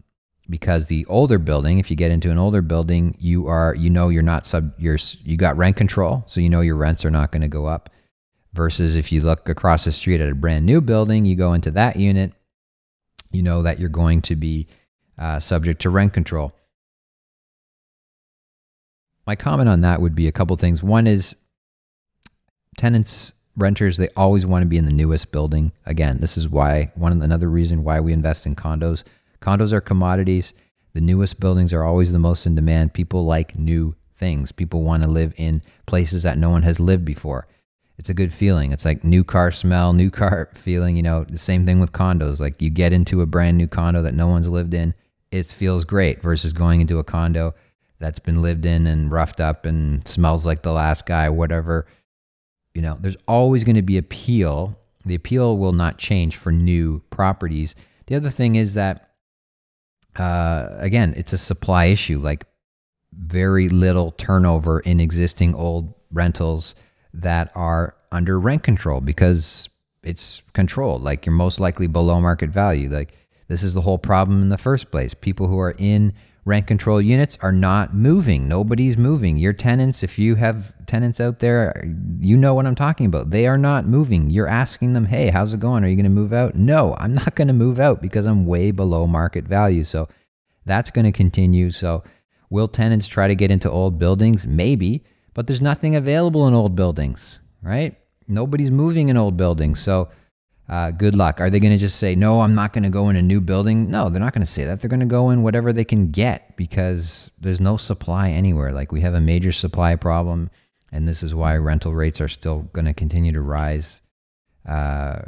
because 0.48 0.88
the 0.88 1.06
older 1.06 1.38
building, 1.38 1.78
if 1.78 1.90
you 1.90 1.96
get 1.96 2.10
into 2.10 2.30
an 2.30 2.38
older 2.38 2.60
building, 2.60 3.16
you 3.18 3.46
are 3.46 3.74
you 3.74 3.88
know 3.88 4.10
you're 4.10 4.22
not 4.22 4.46
sub 4.46 4.72
you're 4.78 4.98
you 5.22 5.36
got 5.36 5.56
rent 5.56 5.76
control, 5.76 6.24
so 6.26 6.40
you 6.40 6.50
know 6.50 6.60
your 6.60 6.76
rents 6.76 7.04
are 7.04 7.10
not 7.10 7.32
going 7.32 7.42
to 7.42 7.48
go 7.48 7.66
up. 7.66 7.90
Versus 8.52 8.94
if 8.94 9.10
you 9.10 9.20
look 9.20 9.48
across 9.48 9.84
the 9.84 9.92
street 9.92 10.20
at 10.20 10.30
a 10.30 10.34
brand 10.34 10.64
new 10.66 10.80
building, 10.80 11.24
you 11.24 11.34
go 11.34 11.54
into 11.54 11.70
that 11.72 11.96
unit, 11.96 12.32
you 13.32 13.42
know 13.42 13.62
that 13.62 13.80
you're 13.80 13.88
going 13.88 14.20
to 14.22 14.36
be 14.36 14.68
uh, 15.18 15.40
subject 15.40 15.80
to 15.82 15.90
rent 15.90 16.12
control. 16.12 16.52
My 19.26 19.36
comment 19.36 19.68
on 19.68 19.80
that 19.80 20.00
would 20.00 20.14
be 20.14 20.28
a 20.28 20.32
couple 20.32 20.56
things. 20.56 20.82
One 20.82 21.06
is 21.06 21.34
tenants, 22.76 23.32
renters, 23.56 23.96
they 23.96 24.08
always 24.16 24.44
want 24.44 24.62
to 24.62 24.66
be 24.66 24.76
in 24.76 24.84
the 24.84 24.92
newest 24.92 25.32
building. 25.32 25.72
Again, 25.86 26.18
this 26.20 26.36
is 26.36 26.48
why 26.48 26.92
one 26.94 27.22
another 27.22 27.48
reason 27.48 27.84
why 27.84 28.00
we 28.00 28.12
invest 28.12 28.46
in 28.46 28.54
condos 28.56 29.04
Condos 29.44 29.72
are 29.72 29.80
commodities. 29.82 30.54
The 30.94 31.02
newest 31.02 31.38
buildings 31.38 31.74
are 31.74 31.84
always 31.84 32.12
the 32.12 32.18
most 32.18 32.46
in 32.46 32.54
demand. 32.54 32.94
People 32.94 33.26
like 33.26 33.58
new 33.58 33.94
things. 34.16 34.52
People 34.52 34.82
want 34.82 35.02
to 35.02 35.08
live 35.08 35.34
in 35.36 35.60
places 35.84 36.22
that 36.22 36.38
no 36.38 36.48
one 36.48 36.62
has 36.62 36.80
lived 36.80 37.04
before. 37.04 37.46
It's 37.98 38.08
a 38.08 38.14
good 38.14 38.32
feeling. 38.32 38.72
It's 38.72 38.86
like 38.86 39.04
new 39.04 39.22
car 39.22 39.50
smell, 39.50 39.92
new 39.92 40.10
car 40.22 40.48
feeling. 40.54 40.96
You 40.96 41.02
know, 41.02 41.24
the 41.24 41.36
same 41.36 41.66
thing 41.66 41.78
with 41.78 41.92
condos. 41.92 42.40
Like 42.40 42.62
you 42.62 42.70
get 42.70 42.94
into 42.94 43.20
a 43.20 43.26
brand 43.26 43.58
new 43.58 43.68
condo 43.68 44.00
that 44.00 44.14
no 44.14 44.28
one's 44.28 44.48
lived 44.48 44.72
in, 44.72 44.94
it 45.30 45.46
feels 45.48 45.84
great 45.84 46.22
versus 46.22 46.54
going 46.54 46.80
into 46.80 46.98
a 46.98 47.04
condo 47.04 47.54
that's 48.04 48.18
been 48.18 48.42
lived 48.42 48.66
in 48.66 48.86
and 48.86 49.10
roughed 49.10 49.40
up 49.40 49.64
and 49.64 50.06
smells 50.06 50.44
like 50.44 50.60
the 50.60 50.72
last 50.72 51.06
guy, 51.06 51.30
whatever. 51.30 51.86
You 52.74 52.82
know, 52.82 52.98
there's 53.00 53.16
always 53.26 53.64
going 53.64 53.76
to 53.76 53.82
be 53.82 53.96
appeal. 53.96 54.78
The 55.06 55.14
appeal 55.14 55.56
will 55.56 55.72
not 55.72 55.96
change 55.96 56.36
for 56.36 56.52
new 56.52 57.00
properties. 57.08 57.74
The 58.06 58.14
other 58.14 58.28
thing 58.28 58.56
is 58.56 58.74
that 58.74 59.08
uh, 60.16 60.68
again, 60.78 61.14
it's 61.16 61.32
a 61.32 61.38
supply 61.38 61.86
issue. 61.86 62.18
Like 62.18 62.44
very 63.10 63.70
little 63.70 64.10
turnover 64.12 64.80
in 64.80 65.00
existing 65.00 65.54
old 65.54 65.94
rentals 66.12 66.74
that 67.14 67.50
are 67.54 67.96
under 68.12 68.38
rent 68.38 68.62
control 68.62 69.00
because 69.00 69.70
it's 70.02 70.42
controlled. 70.52 71.00
Like 71.00 71.24
you're 71.24 71.34
most 71.34 71.58
likely 71.58 71.86
below 71.86 72.20
market 72.20 72.50
value. 72.50 72.90
Like 72.90 73.16
this 73.48 73.62
is 73.62 73.72
the 73.72 73.80
whole 73.80 73.98
problem 73.98 74.42
in 74.42 74.50
the 74.50 74.58
first 74.58 74.90
place. 74.90 75.14
People 75.14 75.48
who 75.48 75.58
are 75.58 75.74
in 75.78 76.12
rent 76.44 76.66
control 76.66 77.00
units 77.00 77.38
are 77.40 77.52
not 77.52 77.94
moving. 77.94 78.46
Nobody's 78.46 78.96
moving. 78.98 79.38
Your 79.38 79.52
tenants, 79.52 80.02
if 80.02 80.18
you 80.18 80.34
have 80.34 80.74
tenants 80.86 81.20
out 81.20 81.38
there, 81.38 81.84
you 82.20 82.36
know 82.36 82.54
what 82.54 82.66
I'm 82.66 82.74
talking 82.74 83.06
about. 83.06 83.30
They 83.30 83.46
are 83.46 83.56
not 83.56 83.86
moving. 83.86 84.28
You're 84.28 84.48
asking 84.48 84.92
them, 84.92 85.06
hey, 85.06 85.28
how's 85.28 85.54
it 85.54 85.60
going? 85.60 85.84
Are 85.84 85.88
you 85.88 85.96
going 85.96 86.04
to 86.04 86.10
move 86.10 86.32
out? 86.32 86.54
No, 86.54 86.94
I'm 86.98 87.14
not 87.14 87.34
going 87.34 87.48
to 87.48 87.54
move 87.54 87.80
out 87.80 88.02
because 88.02 88.26
I'm 88.26 88.46
way 88.46 88.70
below 88.70 89.06
market 89.06 89.44
value. 89.44 89.84
So 89.84 90.08
that's 90.66 90.90
going 90.90 91.06
to 91.06 91.12
continue. 91.12 91.70
So 91.70 92.04
will 92.50 92.68
tenants 92.68 93.06
try 93.06 93.26
to 93.26 93.34
get 93.34 93.50
into 93.50 93.70
old 93.70 93.98
buildings? 93.98 94.46
Maybe, 94.46 95.04
but 95.32 95.46
there's 95.46 95.62
nothing 95.62 95.96
available 95.96 96.46
in 96.46 96.52
old 96.54 96.76
buildings, 96.76 97.38
right? 97.62 97.96
Nobody's 98.28 98.70
moving 98.70 99.08
in 99.08 99.16
old 99.16 99.36
buildings. 99.36 99.80
So 99.80 100.10
uh, 100.68 100.90
good 100.90 101.14
luck. 101.14 101.40
Are 101.40 101.50
they 101.50 101.60
going 101.60 101.72
to 101.72 101.78
just 101.78 101.98
say, 101.98 102.14
no, 102.14 102.40
I'm 102.40 102.54
not 102.54 102.72
going 102.72 102.84
to 102.84 102.90
go 102.90 103.08
in 103.10 103.16
a 103.16 103.22
new 103.22 103.40
building? 103.40 103.90
No, 103.90 104.08
they're 104.08 104.20
not 104.20 104.32
going 104.32 104.46
to 104.46 104.50
say 104.50 104.64
that. 104.64 104.80
They're 104.80 104.88
going 104.88 105.00
to 105.00 105.06
go 105.06 105.30
in 105.30 105.42
whatever 105.42 105.72
they 105.72 105.84
can 105.84 106.10
get 106.10 106.56
because 106.56 107.30
there's 107.38 107.60
no 107.60 107.76
supply 107.76 108.30
anywhere. 108.30 108.72
Like 108.72 108.90
we 108.90 109.02
have 109.02 109.14
a 109.14 109.20
major 109.20 109.52
supply 109.52 109.94
problem, 109.96 110.50
and 110.90 111.06
this 111.06 111.22
is 111.22 111.34
why 111.34 111.56
rental 111.56 111.94
rates 111.94 112.20
are 112.20 112.28
still 112.28 112.62
going 112.72 112.86
to 112.86 112.94
continue 112.94 113.32
to 113.32 113.42
rise 113.42 114.00
uh, 114.66 115.20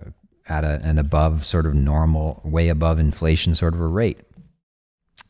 at 0.49 0.65
a, 0.65 0.81
an 0.83 0.99
above 0.99 1.45
sort 1.45 1.67
of 1.67 1.75
normal, 1.75 2.41
way 2.43 2.69
above 2.69 2.99
inflation 2.99 3.55
sort 3.55 3.75
of 3.75 3.81
a 3.81 3.87
rate. 3.87 4.21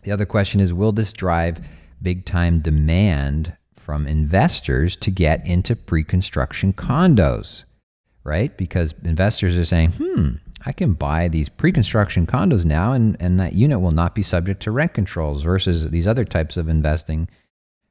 The 0.05 0.12
other 0.12 0.27
question 0.27 0.61
is 0.61 0.73
Will 0.73 0.92
this 0.92 1.12
drive 1.12 1.66
big 2.01 2.25
time 2.25 2.61
demand 2.61 3.57
from 3.75 4.07
investors 4.07 4.95
to 4.97 5.11
get 5.11 5.45
into 5.45 5.75
pre 5.75 6.05
construction 6.05 6.73
condos? 6.73 7.64
Right? 8.27 8.57
Because 8.57 8.95
investors 9.05 9.57
are 9.57 9.65
saying, 9.65 9.93
hmm, 9.93 10.31
I 10.65 10.73
can 10.73 10.95
buy 10.95 11.29
these 11.29 11.49
pre 11.49 11.71
construction 11.71 12.27
condos 12.27 12.65
now, 12.65 12.93
and, 12.93 13.17
and 13.21 13.39
that 13.39 13.53
unit 13.53 13.81
will 13.81 13.93
not 13.93 14.15
be 14.17 14.23
subject 14.23 14.61
to 14.65 14.73
rent 14.73 14.95
controls 14.95 15.45
versus 15.45 15.91
these 15.93 16.09
other 16.09 16.25
types 16.25 16.57
of 16.57 16.69
investing 16.69 17.29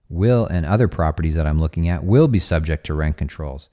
will 0.10 0.45
and 0.45 0.65
other 0.65 0.88
properties 0.88 1.36
that 1.36 1.48
I'm 1.48 1.60
looking 1.60 1.88
at 1.88 2.04
will 2.04 2.28
be 2.28 2.39
subject 2.39 2.86
to 2.88 2.93
rent 2.93 3.17
controls. 3.17 3.69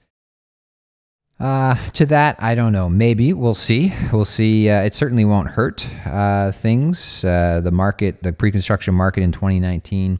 Uh, 1.39 1.75
to 1.91 2.05
that, 2.05 2.37
I 2.39 2.55
don't 2.55 2.71
know. 2.71 2.87
Maybe 2.87 3.33
we'll 3.33 3.55
see. 3.55 3.93
We'll 4.13 4.23
see. 4.23 4.69
Uh, 4.69 4.83
it 4.83 4.95
certainly 4.95 5.25
won't 5.25 5.49
hurt 5.49 5.85
uh, 6.05 6.51
things. 6.53 7.25
Uh, 7.25 7.59
the 7.61 7.71
market, 7.71 8.23
the 8.23 8.31
pre-construction 8.31 8.93
market 8.93 9.23
in 9.23 9.31
2019, 9.31 10.19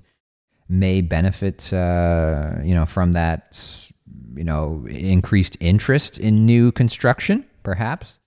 may 0.68 1.02
benefit, 1.02 1.72
uh, 1.72 2.56
you 2.64 2.74
know, 2.74 2.86
from 2.86 3.14
that, 3.14 3.92
you 4.36 4.44
know, 4.44 4.86
increased 4.90 5.58
interest 5.60 6.18
in 6.18 6.46
new 6.46 6.72
construction. 6.72 7.46
Perhaps 7.64 8.20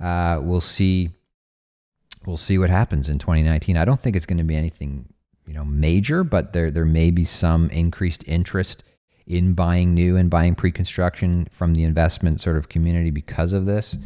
uh, 0.00 0.40
we'll 0.42 0.60
see. 0.60 1.10
We'll 2.26 2.36
see 2.36 2.58
what 2.58 2.70
happens 2.70 3.08
in 3.08 3.18
2019. 3.18 3.76
I 3.76 3.84
don't 3.84 4.00
think 4.00 4.14
it's 4.14 4.26
going 4.26 4.38
to 4.38 4.44
be 4.44 4.56
anything, 4.56 5.08
you 5.46 5.54
know, 5.54 5.64
major, 5.64 6.22
but 6.22 6.52
there 6.52 6.70
there 6.70 6.84
may 6.84 7.10
be 7.10 7.24
some 7.24 7.70
increased 7.70 8.24
interest 8.26 8.84
in 9.26 9.54
buying 9.54 9.94
new 9.94 10.16
and 10.16 10.28
buying 10.28 10.54
pre-construction 10.56 11.46
from 11.52 11.74
the 11.74 11.84
investment 11.84 12.40
sort 12.40 12.56
of 12.56 12.68
community 12.68 13.10
because 13.10 13.52
of 13.52 13.64
this. 13.64 13.96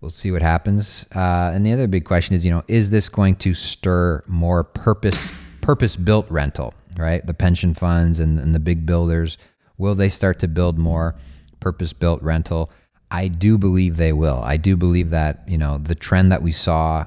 We'll 0.00 0.10
see 0.10 0.30
what 0.30 0.42
happens. 0.42 1.04
Uh, 1.14 1.50
and 1.52 1.64
the 1.66 1.72
other 1.72 1.86
big 1.86 2.04
question 2.04 2.34
is, 2.34 2.44
you 2.44 2.50
know, 2.50 2.62
is 2.66 2.90
this 2.90 3.08
going 3.08 3.36
to 3.36 3.54
stir 3.54 4.22
more 4.26 4.64
purpose 4.64 5.30
purpose 5.60 5.96
built 5.96 6.30
rental? 6.30 6.74
Right, 6.98 7.26
the 7.26 7.34
pension 7.34 7.74
funds 7.74 8.18
and, 8.18 8.38
and 8.38 8.54
the 8.54 8.60
big 8.60 8.86
builders 8.86 9.36
will 9.78 9.94
they 9.94 10.08
start 10.08 10.38
to 10.40 10.48
build 10.48 10.78
more 10.78 11.16
purpose 11.60 11.92
built 11.92 12.22
rental? 12.22 12.70
I 13.10 13.28
do 13.28 13.56
believe 13.56 13.96
they 13.96 14.12
will. 14.12 14.40
I 14.42 14.56
do 14.56 14.76
believe 14.76 15.10
that 15.10 15.42
you 15.46 15.58
know 15.58 15.78
the 15.78 15.94
trend 15.94 16.32
that 16.32 16.42
we 16.42 16.52
saw 16.52 17.06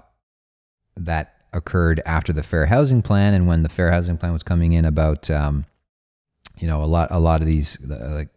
that 0.96 1.36
occurred 1.54 2.02
after 2.06 2.32
the 2.32 2.44
fair 2.44 2.68
housing 2.68 3.02
plan 3.02 3.34
and 3.34 3.48
when 3.48 3.64
the 3.64 3.70
fair 3.70 3.92
housing 3.92 4.18
plan 4.18 4.34
was 4.34 4.44
coming 4.44 4.74
in 4.74 4.86
about 4.86 5.30
um, 5.30 5.66
you 6.60 6.68
know 6.68 6.82
a 6.82 6.86
lot 6.86 7.08
a 7.12 7.20
lot 7.20 7.42
of 7.42 7.48
these 7.48 7.78
uh, 7.90 8.14
like 8.14 8.30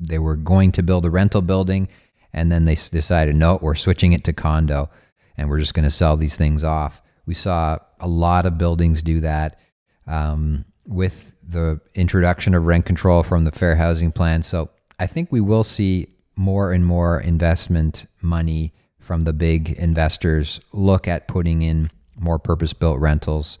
they 0.00 0.18
were 0.18 0.36
going 0.36 0.70
to 0.72 0.82
build 0.82 1.04
a 1.04 1.10
rental 1.10 1.42
building 1.42 1.88
and 2.32 2.52
then 2.52 2.66
they 2.66 2.74
decided 2.74 3.34
no 3.34 3.58
we're 3.62 3.74
switching 3.74 4.12
it 4.12 4.22
to 4.24 4.32
condo 4.32 4.90
and 5.36 5.48
we're 5.48 5.58
just 5.58 5.74
going 5.74 5.88
to 5.88 5.94
sell 5.94 6.16
these 6.16 6.36
things 6.36 6.62
off 6.62 7.00
we 7.26 7.34
saw 7.34 7.78
a 8.00 8.08
lot 8.08 8.46
of 8.46 8.58
buildings 8.58 9.02
do 9.02 9.20
that 9.20 9.58
um, 10.06 10.64
with 10.86 11.27
the 11.48 11.80
introduction 11.94 12.54
of 12.54 12.64
rent 12.64 12.84
control 12.84 13.22
from 13.22 13.44
the 13.44 13.52
fair 13.52 13.76
housing 13.76 14.12
plan 14.12 14.42
so 14.42 14.68
i 14.98 15.06
think 15.06 15.32
we 15.32 15.40
will 15.40 15.64
see 15.64 16.06
more 16.36 16.72
and 16.72 16.84
more 16.84 17.20
investment 17.20 18.06
money 18.22 18.72
from 19.00 19.22
the 19.22 19.32
big 19.32 19.70
investors 19.70 20.60
look 20.72 21.08
at 21.08 21.26
putting 21.26 21.62
in 21.62 21.90
more 22.18 22.38
purpose 22.38 22.72
built 22.72 22.98
rentals 23.00 23.58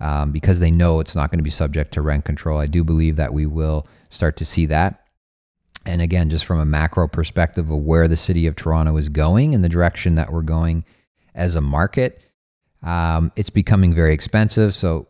um, 0.00 0.32
because 0.32 0.60
they 0.60 0.70
know 0.70 1.00
it's 1.00 1.14
not 1.14 1.30
going 1.30 1.38
to 1.38 1.44
be 1.44 1.50
subject 1.50 1.92
to 1.92 2.02
rent 2.02 2.24
control. 2.24 2.58
I 2.58 2.66
do 2.66 2.82
believe 2.82 3.16
that 3.16 3.32
we 3.32 3.46
will 3.46 3.86
start 4.08 4.36
to 4.38 4.44
see 4.44 4.66
that. 4.66 5.06
And 5.86 6.02
again, 6.02 6.30
just 6.30 6.44
from 6.44 6.58
a 6.58 6.64
macro 6.64 7.08
perspective 7.08 7.70
of 7.70 7.78
where 7.78 8.08
the 8.08 8.16
city 8.16 8.46
of 8.46 8.56
Toronto 8.56 8.96
is 8.96 9.08
going 9.08 9.54
and 9.54 9.62
the 9.62 9.68
direction 9.68 10.14
that 10.16 10.32
we're 10.32 10.42
going 10.42 10.84
as 11.34 11.54
a 11.54 11.60
market, 11.60 12.22
um, 12.82 13.32
it's 13.36 13.50
becoming 13.50 13.94
very 13.94 14.12
expensive. 14.12 14.74
So 14.74 15.06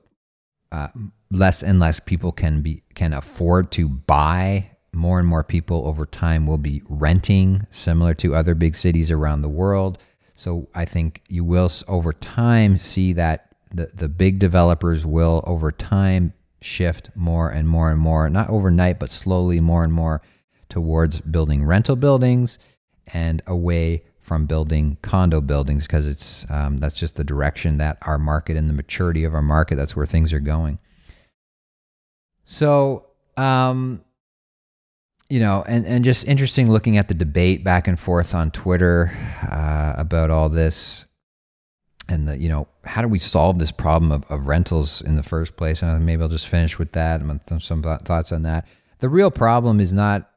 uh, 0.70 0.88
less 1.30 1.62
and 1.62 1.78
less 1.78 2.00
people 2.00 2.32
can 2.32 2.60
be 2.60 2.82
can 2.94 3.12
afford 3.12 3.70
to 3.72 3.88
buy. 3.88 4.70
More 4.92 5.20
and 5.20 5.28
more 5.28 5.44
people 5.44 5.86
over 5.86 6.04
time 6.04 6.46
will 6.46 6.58
be 6.58 6.82
renting, 6.88 7.66
similar 7.70 8.12
to 8.14 8.34
other 8.34 8.56
big 8.56 8.74
cities 8.74 9.10
around 9.10 9.42
the 9.42 9.48
world. 9.48 9.98
So 10.34 10.68
I 10.74 10.84
think 10.84 11.22
you 11.28 11.44
will 11.44 11.70
over 11.86 12.12
time 12.12 12.76
see 12.76 13.12
that 13.12 13.54
the, 13.72 13.90
the 13.94 14.08
big 14.08 14.40
developers 14.40 15.06
will 15.06 15.44
over 15.46 15.70
time 15.70 16.32
shift 16.60 17.10
more 17.14 17.50
and 17.50 17.68
more 17.68 17.90
and 17.90 18.00
more, 18.00 18.28
not 18.28 18.50
overnight, 18.50 18.98
but 18.98 19.10
slowly 19.10 19.60
more 19.60 19.84
and 19.84 19.92
more 19.92 20.22
towards 20.68 21.20
building 21.20 21.64
rental 21.64 21.96
buildings 21.96 22.58
and 23.12 23.42
away 23.46 24.02
from 24.20 24.46
building 24.46 24.96
condo 25.02 25.40
buildings 25.40 25.86
because 25.86 26.06
it's 26.06 26.46
um, 26.50 26.76
that's 26.76 26.94
just 26.94 27.16
the 27.16 27.24
direction 27.24 27.78
that 27.78 27.98
our 28.02 28.18
market 28.18 28.56
and 28.56 28.68
the 28.68 28.74
maturity 28.74 29.24
of 29.24 29.34
our 29.34 29.42
market 29.42 29.76
that's 29.76 29.96
where 29.96 30.06
things 30.06 30.32
are 30.32 30.40
going. 30.40 30.78
So, 32.50 33.06
um, 33.36 34.02
you 35.28 35.38
know, 35.38 35.62
and 35.68 35.86
and 35.86 36.04
just 36.04 36.26
interesting 36.26 36.68
looking 36.68 36.96
at 36.96 37.06
the 37.06 37.14
debate 37.14 37.62
back 37.62 37.86
and 37.86 37.96
forth 37.96 38.34
on 38.34 38.50
Twitter 38.50 39.16
uh, 39.48 39.94
about 39.96 40.30
all 40.30 40.48
this 40.48 41.04
and 42.08 42.26
the 42.26 42.36
you 42.36 42.48
know 42.48 42.66
how 42.82 43.02
do 43.02 43.08
we 43.08 43.20
solve 43.20 43.60
this 43.60 43.70
problem 43.70 44.10
of, 44.10 44.24
of 44.28 44.48
rentals 44.48 45.00
in 45.00 45.14
the 45.14 45.22
first 45.22 45.56
place? 45.56 45.80
And 45.80 46.04
maybe 46.04 46.22
i'll 46.22 46.28
just 46.28 46.48
finish 46.48 46.76
with 46.76 46.90
that 46.90 47.20
some 47.60 47.84
thoughts 47.84 48.32
on 48.32 48.42
that. 48.42 48.66
The 48.98 49.08
real 49.08 49.30
problem 49.30 49.78
is 49.78 49.92
not 49.92 50.28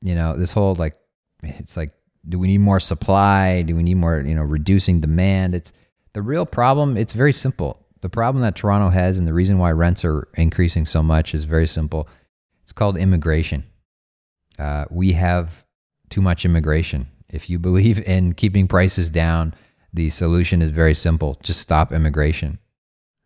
you 0.00 0.14
know 0.14 0.38
this 0.38 0.54
whole 0.54 0.74
like 0.74 0.94
it's 1.42 1.76
like 1.76 1.92
do 2.26 2.38
we 2.38 2.46
need 2.46 2.60
more 2.60 2.80
supply? 2.80 3.60
Do 3.60 3.76
we 3.76 3.82
need 3.82 3.96
more 3.96 4.20
you 4.20 4.34
know 4.34 4.42
reducing 4.42 5.00
demand? 5.00 5.54
It's 5.54 5.74
the 6.14 6.22
real 6.22 6.46
problem 6.46 6.96
it's 6.96 7.12
very 7.12 7.34
simple 7.34 7.84
the 8.00 8.08
problem 8.08 8.42
that 8.42 8.56
toronto 8.56 8.90
has 8.90 9.18
and 9.18 9.26
the 9.26 9.34
reason 9.34 9.58
why 9.58 9.70
rents 9.70 10.04
are 10.04 10.28
increasing 10.34 10.84
so 10.84 11.02
much 11.02 11.34
is 11.34 11.44
very 11.44 11.66
simple 11.66 12.08
it's 12.62 12.72
called 12.72 12.96
immigration 12.96 13.64
uh, 14.58 14.84
we 14.90 15.12
have 15.12 15.64
too 16.10 16.20
much 16.20 16.44
immigration 16.44 17.06
if 17.30 17.48
you 17.50 17.58
believe 17.58 18.00
in 18.08 18.32
keeping 18.32 18.66
prices 18.66 19.10
down 19.10 19.54
the 19.92 20.10
solution 20.10 20.62
is 20.62 20.70
very 20.70 20.94
simple 20.94 21.38
just 21.42 21.60
stop 21.60 21.92
immigration, 21.92 22.58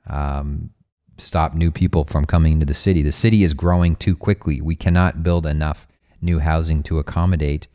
um, 0.09 0.71
stop 1.19 1.55
new 1.55 1.71
people 1.71 2.05
from 2.05 2.25
coming 2.25 2.55
into 2.55 2.67
the 2.67 2.75
city. 2.75 3.03
The 3.03 3.13
city 3.13 3.43
is 3.43 3.55
growing 3.55 3.97
too 3.97 4.17
quickly. 4.17 4.61
We 4.61 4.77
cannot 4.77 5.23
build 5.23 5.47
enough 5.47 5.87
new 6.21 6.39
housing 6.39 6.83
to 6.85 6.99
accommodate 6.99 7.69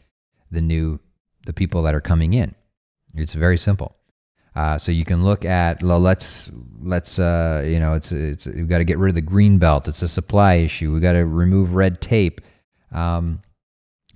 the 0.49 0.61
new 0.61 0.99
the 1.45 1.53
people 1.53 1.83
that 1.83 1.95
are 1.95 2.01
coming 2.01 2.33
in. 2.33 2.55
It's 3.13 3.33
very 3.33 3.57
simple. 3.57 3.96
Uh, 4.57 4.75
so 4.75 4.91
you 4.91 5.05
can 5.05 5.23
look 5.23 5.45
at 5.45 5.83
well, 5.83 5.99
let's 5.99 6.49
let's 6.81 7.19
uh, 7.19 7.63
you 7.63 7.79
know 7.79 7.93
it's 7.93 8.11
it's 8.11 8.47
we've 8.47 8.67
got 8.67 8.79
to 8.79 8.85
get 8.85 8.97
rid 8.97 9.09
of 9.09 9.15
the 9.15 9.21
green 9.21 9.59
belt. 9.59 9.87
It's 9.87 10.01
a 10.01 10.07
supply 10.07 10.55
issue. 10.55 10.91
We've 10.91 11.01
got 11.01 11.13
to 11.13 11.27
remove 11.27 11.75
red 11.75 12.01
tape. 12.01 12.41
Um, 12.91 13.43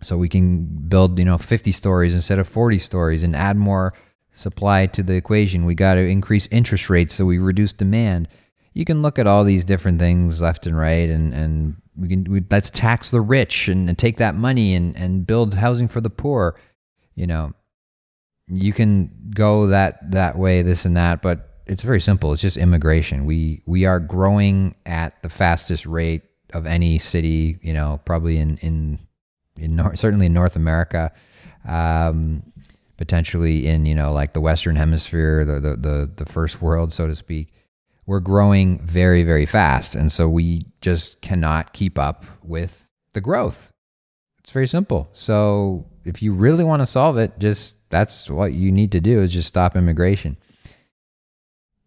so 0.01 0.17
we 0.17 0.27
can 0.27 0.65
build 0.65 1.19
you 1.19 1.25
know 1.25 1.38
50 1.38 1.71
stories 1.71 2.15
instead 2.15 2.39
of 2.39 2.47
40 2.47 2.80
stories 2.80 3.21
and 3.21 3.36
add 3.36 3.56
more 3.56 3.93
supply 4.32 4.88
to 4.88 5.04
the 5.04 5.13
equation. 5.13 5.65
We 5.65 5.75
got 5.75 5.93
to 5.93 6.01
increase 6.01 6.47
interest 6.49 6.89
rates 6.89 7.13
so 7.13 7.23
we 7.25 7.38
reduce 7.38 7.71
demand. 7.71 8.27
You 8.73 8.84
can 8.84 9.04
look 9.04 9.19
at 9.19 9.27
all 9.27 9.43
these 9.43 9.63
different 9.63 9.99
things 9.99 10.41
left 10.41 10.65
and 10.65 10.75
right, 10.75 11.08
and 11.08 11.36
and 11.36 11.75
we 11.95 12.08
can 12.08 12.23
we, 12.23 12.43
let's 12.49 12.71
tax 12.71 13.12
the 13.12 13.21
rich 13.21 13.67
and, 13.67 13.88
and 13.88 13.95
take 13.95 14.17
that 14.17 14.34
money 14.34 14.73
and 14.73 14.97
and 14.97 15.27
build 15.27 15.54
housing 15.54 15.88
for 15.88 16.01
the 16.01 16.10
poor. 16.10 16.60
You 17.13 17.27
know, 17.27 17.54
you 18.47 18.73
can 18.73 19.12
go 19.34 19.67
that 19.67 20.12
that 20.12 20.38
way, 20.38 20.62
this 20.62 20.86
and 20.86 20.97
that, 20.97 21.21
but 21.21 21.62
it's 21.65 21.84
very 21.84 22.01
simple. 22.01 22.34
It's 22.34 22.41
just 22.41 22.58
immigration. 22.58 23.25
We 23.25 23.63
we 23.65 23.86
are 23.86 23.99
growing 23.99 24.75
at 24.86 25.21
the 25.21 25.30
fastest 25.30 25.86
rate 25.86 26.23
of 26.54 26.65
any 26.65 26.99
city. 26.99 27.60
You 27.62 27.73
know, 27.73 28.01
probably 28.06 28.38
in 28.38 28.58
in 28.58 28.99
in 29.60 29.75
North, 29.75 29.99
certainly 29.99 30.25
in 30.25 30.34
North 30.34 30.56
America. 30.56 31.12
Um, 31.67 32.43
potentially 33.01 33.65
in 33.65 33.84
you 33.88 33.95
know 33.95 34.13
like 34.13 34.34
the 34.34 34.41
Western 34.41 34.75
Hemisphere, 34.75 35.43
the 35.43 35.60
the 35.60 35.75
the, 35.75 36.12
the 36.17 36.25
first 36.32 36.62
world, 36.62 36.93
so 36.93 37.08
to 37.08 37.15
speak. 37.15 37.51
We're 38.06 38.19
growing 38.19 38.80
very 38.86 39.23
very 39.23 39.47
fast, 39.47 39.95
and 39.95 40.12
so 40.12 40.30
we 40.30 40.67
just 40.82 41.19
cannot 41.21 41.73
keep 41.73 41.97
up 41.97 42.25
with 42.43 42.89
the 43.13 43.21
growth. 43.21 43.71
It's 44.39 44.51
very 44.51 44.67
simple. 44.67 45.10
So 45.13 45.88
if 46.06 46.21
you 46.21 46.34
really 46.34 46.63
want 46.63 46.82
to 46.82 46.86
solve 46.86 47.17
it, 47.17 47.39
just 47.39 47.75
that's 47.91 48.30
what 48.30 48.54
you 48.54 48.71
need 48.71 48.91
to 48.93 49.01
do 49.01 49.21
is 49.21 49.32
just 49.32 49.47
stop 49.47 49.75
immigration. 49.75 50.38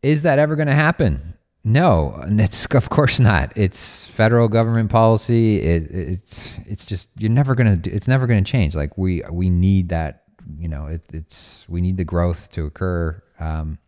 Is 0.03 0.23
that 0.23 0.39
ever 0.39 0.55
going 0.55 0.69
to 0.69 0.75
happen? 0.75 1.35
No, 1.65 2.23
it's 2.29 2.67
of 2.75 2.91
course 2.91 3.19
not. 3.19 3.53
It's 3.57 4.07
federal 4.07 4.49
government 4.49 4.91
policy. 4.91 5.61
It, 5.61 5.91
it's 5.91 6.53
it's 6.67 6.85
just 6.85 7.09
you're 7.19 7.31
never 7.31 7.55
gonna. 7.55 7.81
It's 7.85 8.07
never 8.07 8.27
gonna 8.27 8.43
change. 8.43 8.75
Like 8.75 8.99
we 8.99 9.23
we 9.31 9.49
need 9.49 9.89
that 9.89 10.25
you 10.59 10.69
know, 10.69 10.87
it, 10.87 11.03
it's 11.13 11.65
we 11.69 11.81
need 11.81 11.97
the 11.97 12.05
growth 12.05 12.51
to 12.53 12.65
occur. 12.65 13.23
Um, 13.39 13.79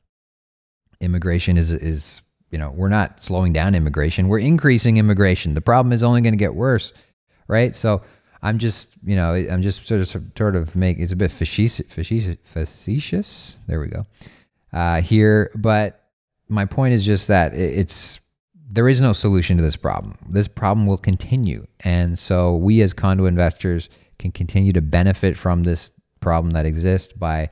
immigration 1.01 1.57
is 1.57 1.71
is 1.73 2.23
you 2.51 2.59
know 2.59 2.71
we're 2.71 2.89
not 2.89 3.23
slowing 3.23 3.53
down 3.53 3.75
immigration; 3.75 4.29
we're 4.29 4.39
increasing 4.39 4.97
immigration. 4.97 5.55
The 5.55 5.61
problem 5.61 5.93
is 5.93 6.03
only 6.03 6.21
going 6.21 6.35
to 6.35 6.39
get 6.39 6.55
worse, 6.55 6.93
right? 7.49 7.75
So 7.75 8.03
I'm 8.47 8.59
just 8.59 8.91
you 9.05 9.17
know 9.17 9.35
I'm 9.35 9.61
just 9.61 9.89
sort 9.89 10.01
of 10.01 10.31
sort 10.37 10.55
of 10.55 10.77
make 10.77 10.99
it's 11.01 11.13
a 11.13 11.17
bit 11.17 11.33
facetious 11.33 11.85
facetious, 11.89 12.37
facetious. 12.45 13.59
There 13.67 13.81
we 13.81 13.89
go. 13.89 14.07
Uh, 14.73 15.01
here, 15.01 15.51
but 15.57 16.05
my 16.49 16.65
point 16.65 16.95
is 16.95 17.05
just 17.05 17.27
that 17.27 17.55
it's 17.55 18.21
there 18.71 18.89
is 18.89 19.01
no 19.01 19.13
solution 19.13 19.57
to 19.57 19.65
this 19.65 19.75
problem. 19.75 20.17
This 20.29 20.47
problem 20.47 20.87
will 20.87 20.97
continue, 20.97 21.67
and 21.81 22.17
so 22.17 22.55
we 22.55 22.83
as 22.83 22.93
condo 22.93 23.27
investors 23.27 23.89
can 24.21 24.31
continue 24.31 24.73
to 24.75 24.81
benefit 24.81 25.37
from 25.37 25.65
this 25.65 25.91
problem 26.21 26.53
that 26.53 26.67
exists 26.67 27.13
by 27.13 27.51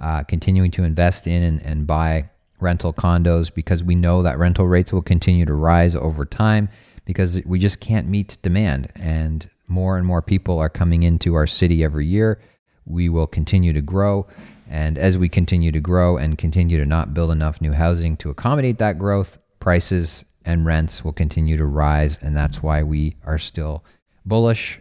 uh, 0.00 0.22
continuing 0.22 0.70
to 0.70 0.84
invest 0.84 1.26
in 1.26 1.42
and, 1.42 1.60
and 1.62 1.84
buy 1.84 2.30
rental 2.60 2.92
condos 2.92 3.52
because 3.52 3.82
we 3.82 3.96
know 3.96 4.22
that 4.22 4.38
rental 4.38 4.68
rates 4.68 4.92
will 4.92 5.02
continue 5.02 5.44
to 5.44 5.54
rise 5.54 5.96
over 5.96 6.24
time 6.24 6.68
because 7.06 7.42
we 7.44 7.58
just 7.58 7.80
can't 7.80 8.06
meet 8.06 8.38
demand 8.42 8.92
and 8.94 9.50
more 9.68 9.96
and 9.96 10.06
more 10.06 10.22
people 10.22 10.58
are 10.58 10.68
coming 10.68 11.02
into 11.02 11.34
our 11.34 11.46
city 11.46 11.84
every 11.84 12.06
year. 12.06 12.40
We 12.84 13.08
will 13.08 13.26
continue 13.26 13.72
to 13.72 13.80
grow. 13.80 14.26
And 14.68 14.98
as 14.98 15.16
we 15.16 15.28
continue 15.28 15.72
to 15.72 15.80
grow 15.80 16.16
and 16.16 16.36
continue 16.36 16.78
to 16.78 16.86
not 16.86 17.14
build 17.14 17.30
enough 17.30 17.60
new 17.60 17.72
housing 17.72 18.16
to 18.18 18.30
accommodate 18.30 18.78
that 18.78 18.98
growth, 18.98 19.38
prices 19.60 20.24
and 20.44 20.64
rents 20.64 21.04
will 21.04 21.12
continue 21.12 21.56
to 21.56 21.64
rise. 21.64 22.18
And 22.20 22.36
that's 22.36 22.62
why 22.62 22.82
we 22.82 23.16
are 23.24 23.38
still 23.38 23.84
bullish 24.24 24.80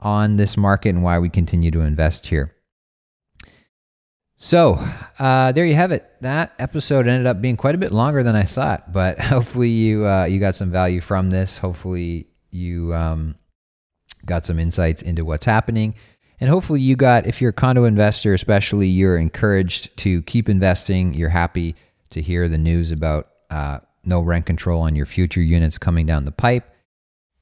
on 0.00 0.36
this 0.36 0.56
market 0.56 0.90
and 0.90 1.02
why 1.02 1.18
we 1.18 1.28
continue 1.28 1.70
to 1.72 1.80
invest 1.80 2.26
here. 2.26 2.54
So 4.36 4.78
uh, 5.18 5.50
there 5.50 5.66
you 5.66 5.74
have 5.74 5.90
it. 5.90 6.08
That 6.20 6.52
episode 6.60 7.08
ended 7.08 7.26
up 7.26 7.42
being 7.42 7.56
quite 7.56 7.74
a 7.74 7.78
bit 7.78 7.90
longer 7.90 8.22
than 8.22 8.36
I 8.36 8.44
thought, 8.44 8.92
but 8.92 9.18
hopefully 9.20 9.68
you 9.68 10.06
uh, 10.06 10.24
you 10.26 10.38
got 10.38 10.54
some 10.54 10.70
value 10.70 11.00
from 11.00 11.30
this. 11.30 11.58
Hopefully 11.58 12.28
you 12.50 12.94
um, 12.94 13.34
got 14.28 14.46
some 14.46 14.58
insights 14.58 15.02
into 15.02 15.24
what's 15.24 15.46
happening, 15.46 15.94
and 16.40 16.48
hopefully 16.48 16.80
you 16.80 16.94
got 16.94 17.26
if 17.26 17.40
you're 17.40 17.50
a 17.50 17.54
condo 17.54 17.84
investor, 17.84 18.32
especially 18.34 18.86
you're 18.86 19.18
encouraged 19.18 19.96
to 19.98 20.22
keep 20.22 20.48
investing. 20.48 21.14
You're 21.14 21.30
happy 21.30 21.74
to 22.10 22.22
hear 22.22 22.48
the 22.48 22.58
news 22.58 22.92
about 22.92 23.30
uh, 23.50 23.80
no 24.04 24.20
rent 24.20 24.46
control 24.46 24.82
on 24.82 24.94
your 24.94 25.06
future 25.06 25.42
units 25.42 25.78
coming 25.78 26.06
down 26.06 26.24
the 26.24 26.32
pipe, 26.32 26.70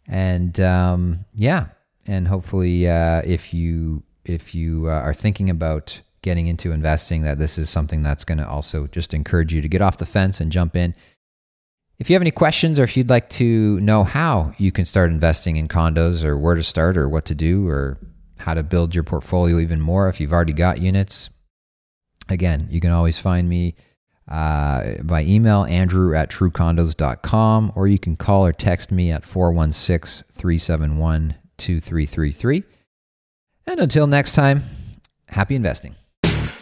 and 0.09 0.59
um, 0.61 1.25
yeah, 1.35 1.67
and 2.07 2.27
hopefully 2.27 2.89
uh, 2.89 3.21
if 3.25 3.53
you 3.53 4.03
if 4.25 4.55
you 4.55 4.89
uh, 4.89 4.93
are 4.93 5.15
thinking 5.15 5.51
about 5.51 6.01
getting 6.23 6.49
into 6.49 6.73
investing 6.73 7.23
that 7.23 7.39
this 7.39 7.57
is 7.57 7.71
something 7.71 8.03
that's 8.03 8.25
going 8.25 8.39
to 8.39 8.49
also 8.49 8.89
just 8.89 9.15
encourage 9.15 9.53
you 9.53 9.63
to 9.63 9.69
get 9.69 9.81
off 9.81 9.99
the 9.99 10.07
fence 10.07 10.41
and 10.41 10.51
jump 10.51 10.75
in. 10.75 10.93
If 11.99 12.11
you 12.11 12.15
have 12.15 12.23
any 12.23 12.31
questions 12.31 12.79
or 12.79 12.85
if 12.85 12.97
you'd 12.97 13.09
like 13.09 13.31
to 13.31 13.81
know 13.81 14.05
how 14.05 14.53
you 14.59 14.71
can 14.71 14.85
start 14.85 15.11
investing 15.11 15.57
in 15.57 15.67
condos 15.67 16.25
or 16.25 16.37
where 16.37 16.55
to 16.55 16.63
start 16.63 16.97
or 16.97 17.09
what 17.09 17.25
to 17.27 17.35
do 17.35 17.67
or 17.67 17.99
how 18.39 18.55
to 18.55 18.63
build 18.63 18.95
your 18.95 19.05
portfolio 19.05 19.59
even 19.59 19.81
more 19.81 20.09
if 20.09 20.21
you've 20.21 20.33
already 20.33 20.53
got 20.53 20.81
units, 20.81 21.31
again, 22.29 22.69
you 22.71 22.81
can 22.81 22.91
always 22.91 23.19
find 23.19 23.49
me 23.49 23.77
uh, 24.29 25.03
by 25.05 25.23
email, 25.23 25.65
andrew 25.65 26.15
at 26.15 26.31
truecondos.com, 26.31 27.73
or 27.75 27.89
you 27.89 27.99
can 27.99 28.17
call 28.17 28.45
or 28.45 28.53
text 28.53 28.91
me 28.93 29.11
at 29.11 29.25
416 29.25 30.27
371 30.33 31.35
2333. 31.59 32.65
And 33.69 33.81
until 33.81 34.07
next 34.07 34.33
time, 34.33 34.63
happy 35.29 35.55
investing. 35.55 35.95